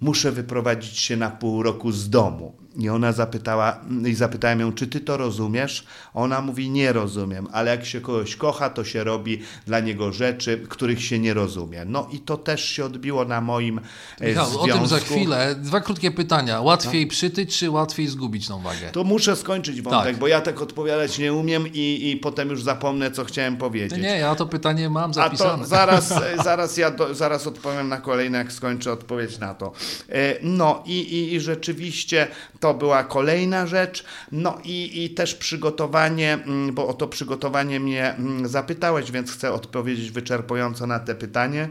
muszę 0.01 0.31
wyprowadzić 0.31 0.99
się 0.99 1.17
na 1.17 1.29
pół 1.29 1.63
roku 1.63 1.91
z 1.91 2.09
domu. 2.09 2.55
I 2.77 2.89
ona 2.89 3.11
zapytała, 3.11 3.79
i 4.05 4.13
zapytałem 4.13 4.59
ją, 4.59 4.73
czy 4.73 4.87
ty 4.87 4.99
to 4.99 5.17
rozumiesz? 5.17 5.85
Ona 6.13 6.41
mówi, 6.41 6.69
nie 6.69 6.93
rozumiem, 6.93 7.47
ale 7.51 7.71
jak 7.71 7.85
się 7.85 8.01
kogoś 8.01 8.35
kocha, 8.35 8.69
to 8.69 8.83
się 8.83 9.03
robi 9.03 9.41
dla 9.65 9.79
niego 9.79 10.11
rzeczy, 10.11 10.65
których 10.69 11.03
się 11.03 11.19
nie 11.19 11.33
rozumie. 11.33 11.85
No 11.85 12.07
i 12.11 12.19
to 12.19 12.37
też 12.37 12.65
się 12.65 12.85
odbiło 12.85 13.25
na 13.25 13.41
moim 13.41 13.79
e, 14.19 14.27
Michał, 14.27 14.45
związku. 14.45 14.63
o 14.63 14.67
tym 14.67 14.87
za 14.87 14.99
chwilę. 14.99 15.55
Dwa 15.55 15.81
krótkie 15.81 16.11
pytania. 16.11 16.61
Łatwiej 16.61 17.05
no? 17.05 17.11
przytyć, 17.11 17.57
czy 17.57 17.69
łatwiej 17.69 18.07
zgubić 18.07 18.47
tą 18.47 18.61
wagę? 18.61 18.91
To 18.91 19.03
muszę 19.03 19.35
skończyć 19.35 19.81
wątek, 19.81 20.11
tak. 20.11 20.17
bo 20.17 20.27
ja 20.27 20.41
tak 20.41 20.61
odpowiadać 20.61 21.17
nie 21.17 21.33
umiem 21.33 21.67
i, 21.73 22.09
i 22.11 22.17
potem 22.17 22.49
już 22.49 22.63
zapomnę, 22.63 23.11
co 23.11 23.25
chciałem 23.25 23.57
powiedzieć. 23.57 24.01
Nie, 24.01 24.17
ja 24.17 24.35
to 24.35 24.45
pytanie 24.45 24.89
mam 24.89 25.13
zapisane. 25.13 25.53
A 25.53 25.57
to 25.57 25.65
zaraz, 25.65 26.13
zaraz 26.43 26.77
ja 26.77 26.91
do, 26.91 27.15
zaraz 27.15 27.47
odpowiem 27.47 27.89
na 27.89 27.97
kolejne, 27.97 28.37
jak 28.37 28.51
skończę 28.51 28.91
odpowiedź 28.91 29.39
na 29.39 29.53
to. 29.53 29.71
E, 30.09 30.37
no 30.41 30.83
i, 30.85 31.33
i, 31.33 31.39
rzeczywiście 31.39 32.27
to 32.59 32.67
to 32.67 32.73
była 32.73 33.03
kolejna 33.03 33.67
rzecz. 33.67 34.03
No 34.31 34.57
i, 34.63 35.03
i 35.03 35.09
też 35.09 35.35
przygotowanie, 35.35 36.33
mm, 36.33 36.73
bo 36.73 36.87
o 36.87 36.93
to 36.93 37.07
przygotowanie 37.07 37.79
mnie 37.79 38.13
mm, 38.13 38.47
zapytałeś, 38.47 39.11
więc 39.11 39.31
chcę 39.31 39.51
odpowiedzieć 39.51 40.11
wyczerpująco 40.11 40.87
na 40.87 40.99
te 40.99 41.15
pytanie. 41.15 41.69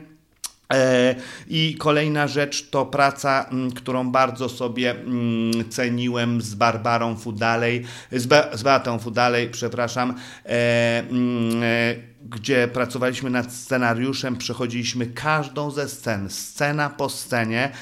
E, 0.73 1.14
I 1.49 1.76
kolejna 1.78 2.26
rzecz 2.26 2.70
to 2.70 2.87
praca, 2.87 3.50
którą 3.75 4.11
bardzo 4.11 4.49
sobie 4.49 4.94
ceniłem 5.70 6.42
z 6.42 6.54
Barbarą 6.54 7.16
Fudalej, 7.16 7.85
z, 8.12 8.26
Be 8.26 8.50
z 8.54 8.62
Beatą 8.62 8.99
Fudalej, 8.99 9.50
przepraszam, 9.50 10.14
e, 10.44 10.49
e, 10.50 11.04
gdzie 12.30 12.68
pracowaliśmy 12.68 13.30
nad 13.30 13.52
scenariuszem, 13.52 14.37
przechodziliśmy 14.37 15.06
każdą 15.06 15.70
ze 15.70 15.88
scen, 15.88 16.30
scena 16.30 16.90
po 16.90 17.08
scenie 17.08 17.73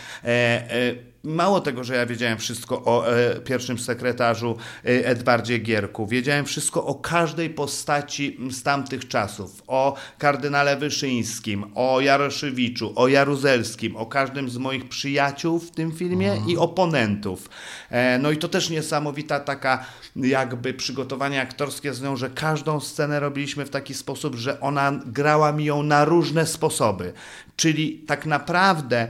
mało 1.25 1.61
tego, 1.61 1.85
że 1.85 1.95
ja 1.95 2.07
wiedziałem 2.07 2.39
wszystko 2.39 2.85
o 2.85 3.17
e, 3.17 3.41
pierwszym 3.41 3.79
sekretarzu 3.79 4.57
e, 4.85 5.07
Edwardzie 5.07 5.59
Gierku, 5.59 6.07
wiedziałem 6.07 6.45
wszystko 6.45 6.87
o 6.87 6.95
każdej 6.95 7.51
postaci 7.51 8.39
z 8.51 8.63
tamtych 8.63 9.09
czasów, 9.09 9.63
o 9.67 9.97
kardynale 10.19 10.77
Wyszyńskim, 10.77 11.65
o 11.75 12.01
Jaroszewiczu, 12.01 12.93
o 12.97 13.09
Jaruzelskim, 13.09 13.97
o 13.97 14.07
każdym 14.07 14.51
z 14.51 14.57
moich 14.57 14.89
przyjaciół 14.89 15.59
w 15.59 15.71
tym 15.71 15.93
filmie 15.93 16.33
mhm. 16.33 16.51
i 16.51 16.57
oponentów. 16.57 17.49
E, 17.91 18.19
no 18.19 18.31
i 18.31 18.37
to 18.37 18.49
też 18.49 18.71
niesamowita 18.71 19.41
taka 19.41 19.85
jakby 20.17 20.75
przygotowanie 20.75 21.41
aktorskie 21.41 21.95
z 21.95 22.03
nią, 22.03 22.17
że 22.17 22.31
każdą 22.31 22.81
scenę 22.81 23.21
robiliśmy 23.21 23.67
w 23.67 23.71
taki 23.71 23.95
sposób, 23.95 24.35
że 24.35 24.61
ona 24.61 24.93
grała 25.07 25.53
mi 25.53 25.65
ją 25.65 25.83
na 25.83 26.05
różne 26.05 26.47
sposoby. 26.47 27.13
Czyli 27.57 28.05
tak 28.07 28.27
naprawdę 28.27 29.09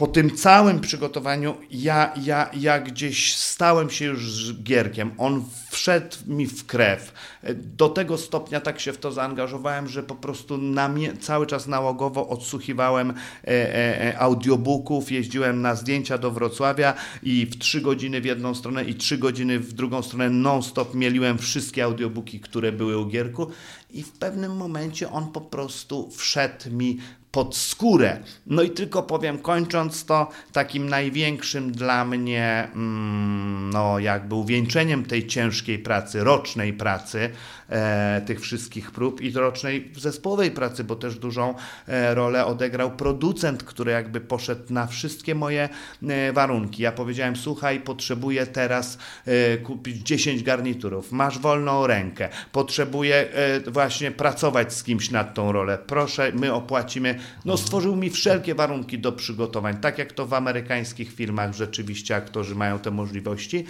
po 0.00 0.06
tym 0.06 0.36
całym 0.36 0.80
przygotowaniu 0.80 1.54
ja, 1.70 2.14
ja, 2.22 2.50
ja 2.54 2.80
gdzieś 2.80 3.36
stałem 3.36 3.90
się 3.90 4.04
już 4.04 4.32
z 4.32 4.62
Gierkiem. 4.62 5.10
On 5.18 5.44
wszedł 5.70 6.16
mi 6.26 6.46
w 6.46 6.66
krew. 6.66 7.12
Do 7.54 7.88
tego 7.88 8.18
stopnia 8.18 8.60
tak 8.60 8.80
się 8.80 8.92
w 8.92 8.98
to 8.98 9.12
zaangażowałem, 9.12 9.88
że 9.88 10.02
po 10.02 10.14
prostu 10.14 10.58
na 10.58 10.90
cały 11.20 11.46
czas 11.46 11.66
nałogowo 11.66 12.28
odsłuchiwałem 12.28 13.10
e, 13.10 13.14
e, 13.44 14.14
e, 14.14 14.18
audiobooków, 14.18 15.12
jeździłem 15.12 15.62
na 15.62 15.74
zdjęcia 15.74 16.18
do 16.18 16.30
Wrocławia 16.30 16.94
i 17.22 17.46
w 17.46 17.58
trzy 17.58 17.80
godziny 17.80 18.20
w 18.20 18.24
jedną 18.24 18.54
stronę 18.54 18.84
i 18.84 18.94
trzy 18.94 19.18
godziny 19.18 19.58
w 19.58 19.72
drugą 19.72 20.02
stronę 20.02 20.30
non-stop 20.30 20.94
mieliłem 20.94 21.38
wszystkie 21.38 21.84
audiobooki, 21.84 22.40
które 22.40 22.72
były 22.72 22.98
u 22.98 23.06
Gierku 23.06 23.50
i 23.90 24.02
w 24.02 24.12
pewnym 24.12 24.56
momencie 24.56 25.10
on 25.10 25.32
po 25.32 25.40
prostu 25.40 26.10
wszedł 26.10 26.70
mi 26.70 26.98
pod 27.32 27.56
skórę. 27.56 28.18
No 28.46 28.62
i 28.62 28.70
tylko 28.70 29.02
powiem, 29.02 29.38
kończąc 29.38 30.04
to, 30.04 30.30
takim 30.52 30.88
największym 30.88 31.72
dla 31.72 32.04
mnie, 32.04 32.68
mm, 32.74 33.70
no 33.70 33.98
jakby 33.98 34.34
uwieńczeniem 34.34 35.04
tej 35.04 35.26
ciężkiej 35.26 35.78
pracy, 35.78 36.24
rocznej 36.24 36.72
pracy, 36.72 37.30
e, 37.70 38.20
tych 38.26 38.40
wszystkich 38.40 38.90
prób 38.90 39.20
i 39.20 39.30
rocznej 39.30 39.90
zespołowej 39.96 40.50
pracy, 40.50 40.84
bo 40.84 40.96
też 40.96 41.18
dużą 41.18 41.54
e, 41.88 42.14
rolę 42.14 42.46
odegrał 42.46 42.90
producent, 42.90 43.62
który 43.62 43.92
jakby 43.92 44.20
poszedł 44.20 44.72
na 44.72 44.86
wszystkie 44.86 45.34
moje 45.34 45.68
e, 46.08 46.32
warunki. 46.32 46.82
Ja 46.82 46.92
powiedziałem, 46.92 47.36
słuchaj, 47.36 47.80
potrzebuję 47.80 48.46
teraz 48.46 48.98
e, 49.26 49.56
kupić 49.58 49.96
10 49.96 50.42
garniturów, 50.42 51.12
masz 51.12 51.38
wolną 51.38 51.86
rękę, 51.86 52.28
potrzebuję 52.52 53.16
e, 53.16 53.70
właśnie 53.70 54.10
pracować 54.10 54.74
z 54.74 54.82
kimś 54.82 55.10
nad 55.10 55.34
tą 55.34 55.52
rolę, 55.52 55.78
proszę, 55.86 56.32
my 56.34 56.52
opłacimy. 56.52 57.18
No, 57.44 57.56
stworzył 57.56 57.96
mi 57.96 58.10
wszelkie 58.10 58.54
warunki 58.54 58.98
do 58.98 59.12
przygotowań, 59.12 59.76
tak 59.76 59.98
jak 59.98 60.12
to 60.12 60.26
w 60.26 60.34
amerykańskich 60.34 61.14
filmach 61.14 61.54
rzeczywiście 61.54 62.16
aktorzy 62.16 62.54
mają 62.54 62.78
te 62.78 62.90
możliwości. 62.90 63.64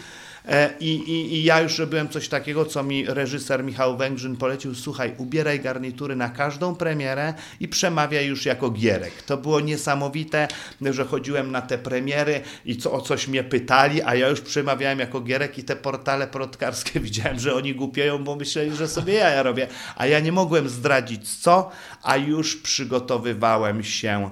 E, 0.48 0.70
I, 0.80 0.94
i, 0.94 1.34
I, 1.34 1.44
ja 1.44 1.60
już 1.60 1.78
robiłem 1.78 2.08
coś 2.08 2.28
takiego, 2.28 2.64
co 2.64 2.82
mi 2.82 3.06
reżyser 3.06 3.64
Michał 3.64 3.96
Węgrzyn 3.96 4.36
polecił. 4.36 4.74
Słuchaj, 4.74 5.14
ubieraj 5.16 5.60
garnitury 5.60 6.16
na 6.16 6.28
każdą 6.28 6.74
premierę 6.74 7.34
i 7.60 7.68
przemawiaj 7.68 8.26
już 8.26 8.46
jako 8.46 8.70
gierek. 8.70 9.22
To 9.22 9.36
było 9.36 9.60
niesamowite, 9.60 10.48
że 10.80 11.04
chodziłem 11.04 11.50
na 11.52 11.62
te 11.62 11.78
premiery 11.78 12.40
i 12.64 12.76
co, 12.76 12.92
o 12.92 13.00
coś 13.00 13.28
mnie 13.28 13.44
pytali, 13.44 14.02
a 14.02 14.14
ja 14.14 14.28
już 14.28 14.40
przemawiałem 14.40 14.98
jako 14.98 15.20
gierek 15.20 15.58
i 15.58 15.64
te 15.64 15.76
portale 15.76 16.26
protkarskie 16.26 17.00
widziałem, 17.10 17.38
że 17.38 17.54
oni 17.54 17.74
głupieją, 17.74 18.24
bo 18.24 18.36
myśleli, 18.36 18.76
że 18.76 18.88
sobie 18.88 19.14
ja, 19.14 19.30
ja 19.30 19.42
robię. 19.42 19.66
A 19.96 20.06
ja 20.06 20.20
nie 20.20 20.32
mogłem 20.32 20.68
zdradzić 20.68 21.28
co, 21.40 21.70
a 22.02 22.16
już 22.16 22.56
przygotowywałem 22.56 23.84
się 23.84 24.30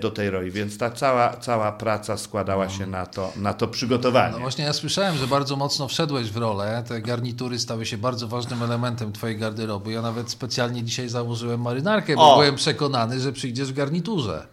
do 0.00 0.10
tej 0.10 0.30
roli, 0.30 0.50
więc 0.50 0.78
ta 0.78 0.90
cała, 0.90 1.36
cała 1.36 1.72
praca 1.72 2.16
składała 2.16 2.68
się 2.68 2.86
na 2.86 3.06
to, 3.06 3.32
na 3.36 3.54
to 3.54 3.68
przygotowanie. 3.68 4.32
No 4.32 4.40
właśnie 4.40 4.64
ja 4.64 4.72
słyszałem 4.72 4.92
słyszałem, 5.02 5.18
że 5.18 5.26
bardzo 5.26 5.56
mocno 5.56 5.88
wszedłeś 5.88 6.30
w 6.30 6.36
rolę. 6.36 6.84
Te 6.88 7.00
garnitury 7.00 7.58
stały 7.58 7.86
się 7.86 7.98
bardzo 7.98 8.28
ważnym 8.28 8.62
elementem 8.62 9.12
twojej 9.12 9.38
garderoby. 9.38 9.92
Ja 9.92 10.02
nawet 10.02 10.30
specjalnie 10.30 10.82
dzisiaj 10.82 11.08
założyłem 11.08 11.60
marynarkę, 11.60 12.16
bo 12.16 12.32
o. 12.32 12.36
byłem 12.36 12.56
przekonany, 12.56 13.20
że 13.20 13.32
przyjdziesz 13.32 13.72
w 13.72 13.76
garniturze. 13.76 14.46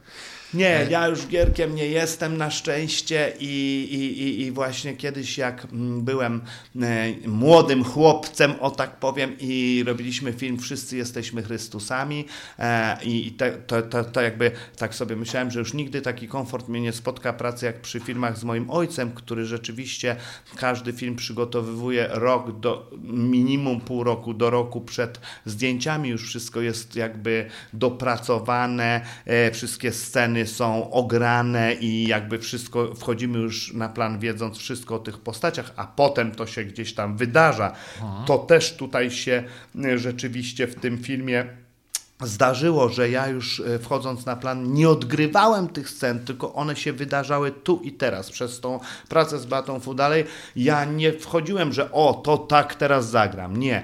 Nie, 0.53 0.87
ja 0.89 1.07
już 1.07 1.27
Gierkiem 1.27 1.75
nie 1.75 1.85
jestem 1.85 2.37
na 2.37 2.51
szczęście 2.51 3.33
i, 3.39 3.87
i, 3.91 4.23
i, 4.23 4.41
i 4.41 4.51
właśnie 4.51 4.93
kiedyś 4.93 5.37
jak 5.37 5.65
mm, 5.65 6.01
byłem 6.01 6.41
e, 6.81 7.27
młodym 7.27 7.83
chłopcem, 7.83 8.53
o 8.59 8.71
tak 8.71 8.99
powiem, 8.99 9.35
i 9.39 9.83
robiliśmy 9.87 10.33
film 10.33 10.59
Wszyscy 10.59 10.97
jesteśmy 10.97 11.43
Chrystusami 11.43 12.25
e, 12.59 13.03
i 13.03 13.31
te, 13.31 13.51
to, 13.51 13.81
to, 13.81 14.03
to 14.03 14.21
jakby 14.21 14.51
tak 14.77 14.95
sobie 14.95 15.15
myślałem, 15.15 15.51
że 15.51 15.59
już 15.59 15.73
nigdy 15.73 16.01
taki 16.01 16.27
komfort 16.27 16.67
mnie 16.67 16.81
nie 16.81 16.91
spotka 16.91 17.33
pracy 17.33 17.65
jak 17.65 17.81
przy 17.81 17.99
filmach 17.99 18.37
z 18.37 18.43
moim 18.43 18.69
ojcem, 18.69 19.11
który 19.11 19.45
rzeczywiście 19.45 20.15
każdy 20.55 20.93
film 20.93 21.15
przygotowywuje 21.15 22.07
rok 22.11 22.59
do 22.59 22.91
minimum 23.03 23.81
pół 23.81 24.03
roku 24.03 24.33
do 24.33 24.49
roku 24.49 24.81
przed 24.81 25.19
zdjęciami, 25.45 26.09
już 26.09 26.27
wszystko 26.27 26.61
jest 26.61 26.95
jakby 26.95 27.45
dopracowane, 27.73 29.01
e, 29.25 29.51
wszystkie 29.51 29.91
sceny 29.91 30.38
są 30.45 30.91
ograne 30.91 31.73
i 31.73 32.07
jakby 32.07 32.39
wszystko, 32.39 32.95
wchodzimy 32.95 33.39
już 33.39 33.73
na 33.73 33.89
plan 33.89 34.19
wiedząc 34.19 34.57
wszystko 34.57 34.95
o 34.95 34.99
tych 34.99 35.17
postaciach, 35.17 35.73
a 35.75 35.87
potem 35.87 36.31
to 36.31 36.47
się 36.47 36.63
gdzieś 36.63 36.93
tam 36.93 37.17
wydarza. 37.17 37.73
Aha. 37.97 38.23
To 38.27 38.37
też 38.37 38.77
tutaj 38.77 39.11
się 39.11 39.43
e, 39.85 39.97
rzeczywiście 39.97 40.67
w 40.67 40.75
tym 40.75 40.97
filmie 40.97 41.45
zdarzyło, 42.21 42.89
że 42.89 43.09
ja 43.09 43.27
już 43.27 43.59
e, 43.59 43.79
wchodząc 43.79 44.25
na 44.25 44.35
plan 44.35 44.73
nie 44.73 44.89
odgrywałem 44.89 45.67
tych 45.67 45.89
scen, 45.89 46.19
tylko 46.25 46.53
one 46.53 46.75
się 46.75 46.93
wydarzały 46.93 47.51
tu 47.51 47.81
i 47.83 47.91
teraz. 47.91 48.31
Przez 48.31 48.59
tą 48.59 48.79
pracę 49.09 49.39
z 49.39 49.45
Batą 49.45 49.79
Fudalej 49.79 50.25
ja 50.55 50.85
nie 50.85 51.13
wchodziłem, 51.13 51.73
że 51.73 51.91
o, 51.91 52.13
to 52.13 52.37
tak 52.37 52.75
teraz 52.75 53.09
zagram. 53.09 53.57
Nie 53.57 53.83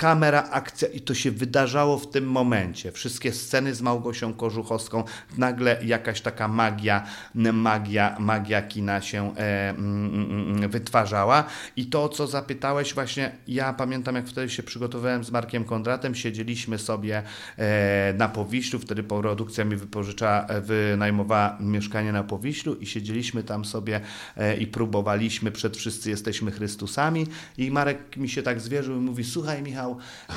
kamera, 0.00 0.48
akcja 0.50 0.88
i 0.88 1.00
to 1.00 1.14
się 1.14 1.30
wydarzało 1.30 1.98
w 1.98 2.10
tym 2.10 2.26
momencie. 2.30 2.92
Wszystkie 2.92 3.32
sceny 3.32 3.74
z 3.74 3.82
Małgosią 3.82 4.34
Kożuchowską, 4.34 5.04
nagle 5.38 5.78
jakaś 5.84 6.20
taka 6.20 6.48
magia, 6.48 7.06
magia, 7.34 8.16
magia 8.18 8.62
kina 8.62 9.00
się 9.00 9.36
e, 9.36 9.70
mm, 9.70 10.14
mm, 10.14 10.56
mm, 10.56 10.70
wytwarzała 10.70 11.44
i 11.76 11.86
to, 11.86 12.08
co 12.08 12.26
zapytałeś 12.26 12.94
właśnie, 12.94 13.32
ja 13.48 13.72
pamiętam 13.72 14.14
jak 14.14 14.26
wtedy 14.26 14.48
się 14.48 14.62
przygotowałem 14.62 15.24
z 15.24 15.30
Markiem 15.30 15.64
Kondratem, 15.64 16.14
siedzieliśmy 16.14 16.78
sobie 16.78 17.22
e, 17.56 18.14
na 18.18 18.28
Powiślu, 18.28 18.78
wtedy 18.78 19.02
produkcja 19.02 19.64
mi 19.64 19.76
wypożyczała, 19.76 20.46
e, 20.46 20.60
wynajmowała 20.60 21.56
mieszkanie 21.60 22.12
na 22.12 22.24
Powiślu 22.24 22.74
i 22.74 22.86
siedzieliśmy 22.86 23.42
tam 23.42 23.64
sobie 23.64 24.00
e, 24.36 24.56
i 24.56 24.66
próbowaliśmy 24.66 25.52
przed 25.52 25.76
Wszyscy 25.76 26.10
Jesteśmy 26.10 26.50
Chrystusami 26.50 27.26
i 27.58 27.70
Marek 27.70 28.16
mi 28.16 28.28
się 28.28 28.42
tak 28.42 28.60
zwierzył 28.60 28.96
i 28.96 29.00
mówi, 29.00 29.24
słuchaj 29.24 29.62
Michał, 29.62 29.89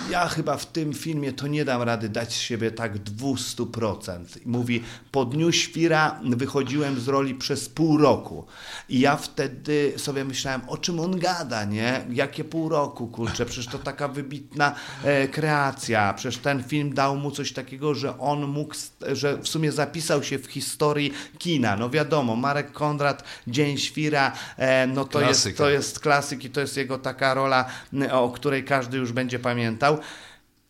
ja 0.09 0.27
chyba 0.27 0.57
w 0.57 0.65
tym 0.65 0.93
filmie 0.93 1.33
to 1.33 1.47
nie 1.47 1.65
dam 1.65 1.81
rady 1.81 2.09
dać 2.09 2.33
z 2.33 2.39
siebie 2.39 2.71
tak 2.71 2.97
200%. 2.97 4.23
I 4.45 4.47
mówi, 4.49 4.83
po 5.11 5.25
Dniu 5.25 5.51
Świra 5.51 6.19
wychodziłem 6.23 6.99
z 6.99 7.07
roli 7.07 7.35
przez 7.35 7.69
pół 7.69 7.97
roku 7.97 8.45
i 8.89 8.99
ja 8.99 9.15
wtedy 9.15 9.93
sobie 9.97 10.25
myślałem, 10.25 10.61
o 10.67 10.77
czym 10.77 10.99
on 10.99 11.19
gada, 11.19 11.65
nie? 11.65 12.05
Jakie 12.09 12.43
pół 12.43 12.69
roku, 12.69 13.07
kurczę, 13.07 13.45
przecież 13.45 13.67
to 13.67 13.79
taka 13.79 14.07
wybitna 14.07 14.75
e, 15.03 15.27
kreacja, 15.27 16.13
przecież 16.13 16.37
ten 16.37 16.63
film 16.63 16.93
dał 16.93 17.17
mu 17.17 17.31
coś 17.31 17.53
takiego, 17.53 17.95
że 17.95 18.19
on 18.19 18.47
mógł, 18.47 18.75
że 19.11 19.37
w 19.37 19.47
sumie 19.47 19.71
zapisał 19.71 20.23
się 20.23 20.39
w 20.39 20.47
historii 20.47 21.13
kina. 21.37 21.75
No 21.75 21.89
wiadomo, 21.89 22.35
Marek 22.35 22.71
Kondrat, 22.71 23.23
Dzień 23.47 23.77
Świra, 23.77 24.31
e, 24.57 24.87
no 24.87 25.05
to 25.05 25.21
jest, 25.21 25.57
to 25.57 25.69
jest 25.69 25.99
klasyk 25.99 26.45
i 26.45 26.49
to 26.49 26.61
jest 26.61 26.77
jego 26.77 26.97
taka 26.97 27.33
rola, 27.33 27.65
o 28.11 28.29
której 28.29 28.63
każdy 28.63 28.97
już 28.97 29.11
będzie 29.11 29.39
pamiętał. 29.43 29.97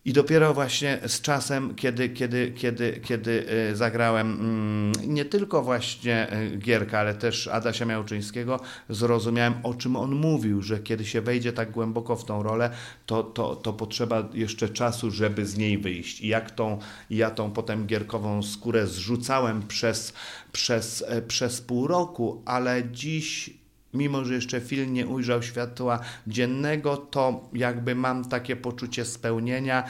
I 0.06 0.14
dopiero 0.14 0.54
właśnie 0.54 1.00
z 1.08 1.22
czasem, 1.22 1.76
kiedy, 1.76 2.10
kiedy, 2.10 2.52
kiedy, 2.52 3.02
kiedy 3.04 3.46
e, 3.72 3.76
zagrałem 3.76 4.32
mm, 4.32 5.14
nie 5.14 5.26
tylko 5.26 5.62
właśnie 5.62 6.30
e, 6.30 6.58
Gierka, 6.58 7.00
ale 7.00 7.14
też 7.14 7.48
Adasia 7.48 7.86
Miałczyńskiego, 7.86 8.60
zrozumiałem 8.90 9.54
o 9.64 9.74
czym 9.74 9.96
on 9.96 10.16
mówił, 10.16 10.62
że 10.62 10.80
kiedy 10.80 11.06
się 11.06 11.22
wejdzie 11.22 11.54
tak 11.54 11.72
głęboko 11.72 12.16
w 12.16 12.26
tą 12.26 12.44
rolę, 12.44 12.70
to, 13.06 13.24
to, 13.24 13.56
to 13.56 13.74
potrzeba 13.74 14.30
jeszcze 14.34 14.70
czasu, 14.70 15.12
żeby 15.12 15.46
z 15.46 15.58
niej 15.58 15.78
wyjść. 15.78 16.22
I 16.22 16.28
jak 16.28 16.52
tą, 16.52 16.80
ja 17.10 17.32
tą 17.32 17.52
potem 17.52 17.88
Gierkową 17.88 18.44
skórę 18.44 18.88
zrzucałem 18.88 19.68
przez, 19.68 20.14
przez, 20.52 21.04
e, 21.08 21.22
przez 21.22 21.62
pół 21.62 21.88
roku, 21.88 22.42
ale 22.46 22.84
dziś 22.92 23.63
mimo 23.94 24.26
że 24.26 24.34
jeszcze 24.34 24.62
film 24.62 24.94
nie 24.94 25.08
ujrzał 25.08 25.44
światła 25.44 26.00
dziennego, 26.28 26.98
to 26.98 27.50
jakby 27.54 27.96
mam 27.96 28.26
takie 28.26 28.56
poczucie 28.56 29.06
spełnienia, 29.06 29.84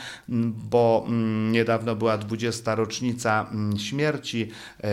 bo 0.69 1.07
niedawno 1.51 1.95
była 1.95 2.17
20. 2.17 2.75
rocznica 2.75 3.49
śmierci 3.77 4.51
e, 4.83 4.87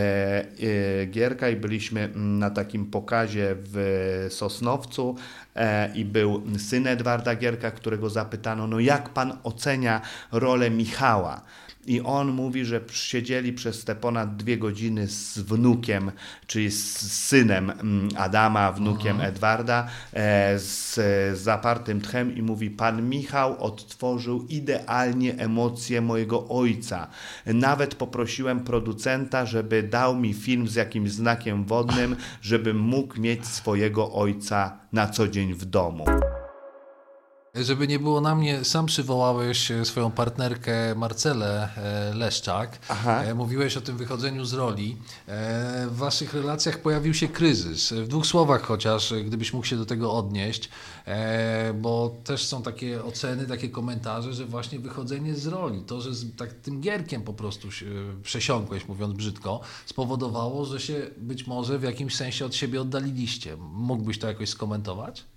e, 1.01 1.05
Gierka 1.05 1.49
i 1.49 1.55
byliśmy 1.55 2.09
na 2.15 2.49
takim 2.49 2.85
pokazie 2.85 3.55
w 3.55 4.27
Sosnowcu 4.29 5.15
e, 5.55 5.95
i 5.95 6.05
był 6.05 6.43
syn 6.57 6.87
Edwarda 6.87 7.35
Gierka, 7.35 7.71
którego 7.71 8.09
zapytano, 8.09 8.67
no 8.67 8.79
jak 8.79 9.09
pan 9.09 9.37
ocenia 9.43 10.01
rolę 10.31 10.69
Michała? 10.69 11.41
I 11.87 12.01
on 12.01 12.31
mówi, 12.31 12.65
że 12.65 12.81
siedzieli 12.91 13.53
przez 13.53 13.85
te 13.85 13.95
ponad 13.95 14.35
dwie 14.37 14.57
godziny 14.57 15.07
z 15.07 15.39
wnukiem, 15.39 16.11
czyli 16.47 16.71
z 16.71 17.11
synem 17.11 17.69
mm, 17.69 18.09
Adama, 18.17 18.71
wnukiem 18.71 19.17
Aha. 19.17 19.27
Edwarda, 19.27 19.87
e, 20.13 20.59
z, 20.59 20.95
z 21.37 21.39
zapartym 21.39 22.01
tchem 22.01 22.35
i 22.35 22.41
mówi, 22.41 22.69
pan 22.69 23.09
Michał 23.09 23.63
odtworzył 23.63 24.45
idealnie 24.49 25.37
emocje 25.37 26.01
mojego 26.01 26.47
ojca. 26.47 27.07
Nawet 27.45 27.95
poprosiłem 27.95 28.59
producenta, 28.59 29.45
żeby 29.45 29.83
dał 29.83 30.15
mi 30.15 30.33
film 30.33 30.67
z 30.67 30.75
jakimś 30.75 31.11
znakiem 31.11 31.65
wodnym, 31.65 32.15
żebym 32.41 32.79
mógł 32.79 33.19
mieć 33.19 33.45
swojego 33.45 34.11
ojca 34.11 34.77
na 34.93 35.07
co 35.07 35.27
dzień 35.27 35.53
w 35.53 35.65
domu. 35.65 36.05
Żeby 37.55 37.87
nie 37.87 37.99
było 37.99 38.21
na 38.21 38.35
mnie, 38.35 38.65
sam 38.65 38.85
przywołałeś 38.85 39.71
e, 39.71 39.85
swoją 39.85 40.11
partnerkę 40.11 40.95
Marcelę 40.95 41.69
e, 41.77 42.13
Leszczak. 42.15 42.79
Aha. 42.89 43.23
E, 43.23 43.33
mówiłeś 43.33 43.77
o 43.77 43.81
tym 43.81 43.97
wychodzeniu 43.97 44.45
z 44.45 44.53
roli. 44.53 44.97
W 45.87 45.95
waszych 45.95 46.33
relacjach 46.33 46.81
pojawił 46.81 47.13
się 47.13 47.27
kryzys. 47.27 47.93
W 47.93 48.07
dwóch 48.07 48.25
słowach 48.25 48.61
chociaż, 48.61 49.13
gdybyś 49.25 49.53
mógł 49.53 49.65
się 49.65 49.77
do 49.77 49.85
tego 49.85 50.13
odnieść, 50.13 50.69
bo 51.81 52.15
też 52.23 52.45
są 52.45 52.63
takie 52.63 53.03
oceny, 53.03 53.45
takie 53.45 53.69
komentarze, 53.69 54.33
że 54.33 54.45
właśnie 54.45 54.79
wychodzenie 54.79 55.35
z 55.35 55.47
roli, 55.47 55.81
to, 55.81 56.01
że 56.01 56.13
z 56.13 56.35
tak 56.35 56.53
tym 56.53 56.81
gierkiem 56.81 57.21
po 57.21 57.33
prostu 57.33 57.71
się 57.71 57.85
przesiąkłeś, 58.23 58.87
mówiąc 58.87 59.13
brzydko, 59.13 59.61
spowodowało, 59.85 60.65
że 60.65 60.79
się 60.79 61.07
być 61.17 61.47
może 61.47 61.79
w 61.79 61.83
jakimś 61.83 62.15
sensie 62.15 62.45
od 62.45 62.55
siebie 62.55 62.81
oddaliliście. 62.81 63.57
Mógłbyś 63.57 64.19
to 64.19 64.27
jakoś 64.27 64.49
skomentować? 64.49 65.30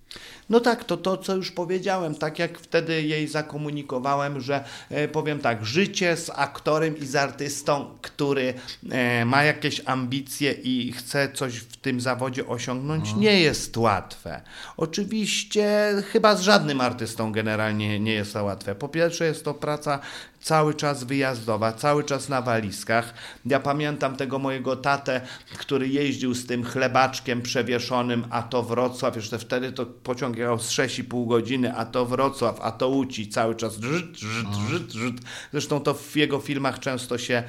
No 0.50 0.60
tak, 0.60 0.84
to 0.84 0.96
to, 0.96 1.16
co 1.16 1.36
już 1.36 1.50
powiedziałem, 1.50 2.14
tak 2.14 2.38
jak 2.38 2.58
wtedy 2.58 3.02
jej 3.02 3.28
zakomunikowałem, 3.28 4.40
że 4.40 4.64
e, 4.90 5.08
powiem 5.08 5.38
tak, 5.38 5.64
życie 5.64 6.16
z 6.16 6.30
aktorem 6.30 6.98
i 6.98 7.06
z 7.06 7.16
artystą, 7.16 7.98
który 8.02 8.54
e, 8.90 9.24
ma 9.24 9.44
jakieś 9.44 9.82
ambicje 9.84 10.52
i 10.52 10.92
chce 10.92 11.32
coś 11.32 11.56
w 11.56 11.76
tym 11.76 12.00
zawodzie 12.00 12.46
osiągnąć, 12.46 13.12
no. 13.12 13.18
nie 13.18 13.40
jest 13.40 13.76
łatwe. 13.76 14.40
Oczywiście 14.76 15.94
chyba 16.12 16.36
z 16.36 16.40
żadnym 16.40 16.80
artystą 16.80 17.32
generalnie 17.32 18.00
nie 18.00 18.12
jest 18.12 18.32
to 18.32 18.44
łatwe. 18.44 18.74
Po 18.74 18.88
pierwsze 18.88 19.24
jest 19.24 19.44
to 19.44 19.54
praca 19.54 20.00
cały 20.44 20.74
czas 20.74 21.04
wyjazdowa, 21.04 21.72
cały 21.72 22.04
czas 22.04 22.28
na 22.28 22.42
walizkach. 22.42 23.14
Ja 23.46 23.60
pamiętam 23.60 24.16
tego 24.16 24.38
mojego 24.38 24.76
tatę, 24.76 25.20
który 25.58 25.88
jeździł 25.88 26.34
z 26.34 26.46
tym 26.46 26.64
chlebaczkiem 26.64 27.42
przewieszonym, 27.42 28.24
a 28.30 28.42
to 28.42 28.62
Wrocław, 28.62 29.16
jeszcze 29.16 29.38
wtedy 29.38 29.72
to 29.72 29.86
pociąg 30.04 30.36
jechał 30.36 30.58
z 30.58 30.70
6,5 30.70 31.28
godziny, 31.28 31.76
a 31.76 31.84
to 31.84 32.06
Wrocław, 32.06 32.60
a 32.60 32.72
to 32.72 32.88
Łódź 32.88 33.32
cały 33.32 33.54
czas 33.54 33.74
żyd, 33.80 34.16
żyd, 34.16 34.46
żyd, 34.70 34.92
żyd. 34.92 35.14
Zresztą 35.52 35.80
to 35.80 35.94
w 35.94 36.16
jego 36.16 36.38
filmach 36.38 36.78
często 36.78 37.18
się 37.18 37.42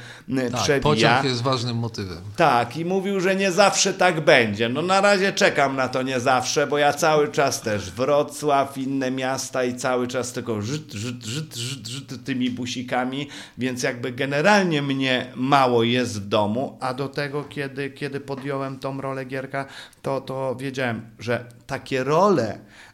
tak, 0.51 0.61
przewija. 0.61 0.81
pociąg 0.81 1.23
jest 1.23 1.41
ważnym 1.41 1.77
motywem. 1.77 2.21
Tak, 2.35 2.77
i 2.77 2.85
mówił, 2.85 3.19
że 3.19 3.35
nie 3.35 3.51
zawsze 3.51 3.93
tak 3.93 4.21
będzie. 4.21 4.69
No 4.69 4.81
na 4.81 5.01
razie 5.01 5.33
czekam 5.33 5.75
na 5.75 5.87
to 5.87 6.01
nie 6.01 6.19
zawsze, 6.19 6.67
bo 6.67 6.77
ja 6.77 6.93
cały 6.93 7.31
czas 7.31 7.61
też 7.61 7.91
Wrocław, 7.91 8.77
inne 8.77 9.11
miasta 9.11 9.63
i 9.63 9.75
cały 9.75 10.07
czas 10.07 10.33
tylko 10.33 10.61
żyd, 10.61 10.93
żyd, 10.93 11.25
żyd, 11.25 11.55
żyd, 11.55 11.87
żyd 11.87 12.23
tymi 12.23 12.49
busikami 12.49 13.27
więc 13.57 13.83
jakby 13.83 14.11
generalnie 14.11 14.81
mnie 14.81 15.31
mało 15.35 15.83
jest 15.83 16.21
w 16.21 16.27
domu, 16.27 16.77
a 16.81 16.93
do 16.93 17.09
tego, 17.09 17.43
kiedy, 17.43 17.89
kiedy 17.89 18.19
podjąłem 18.19 18.79
tą 18.79 19.01
rolę 19.01 19.25
Gierka, 19.25 19.65
to, 20.01 20.21
to 20.21 20.55
wiedziałem, 20.55 21.01
że 21.19 21.45
takie 21.67 22.03
role, 22.03 22.44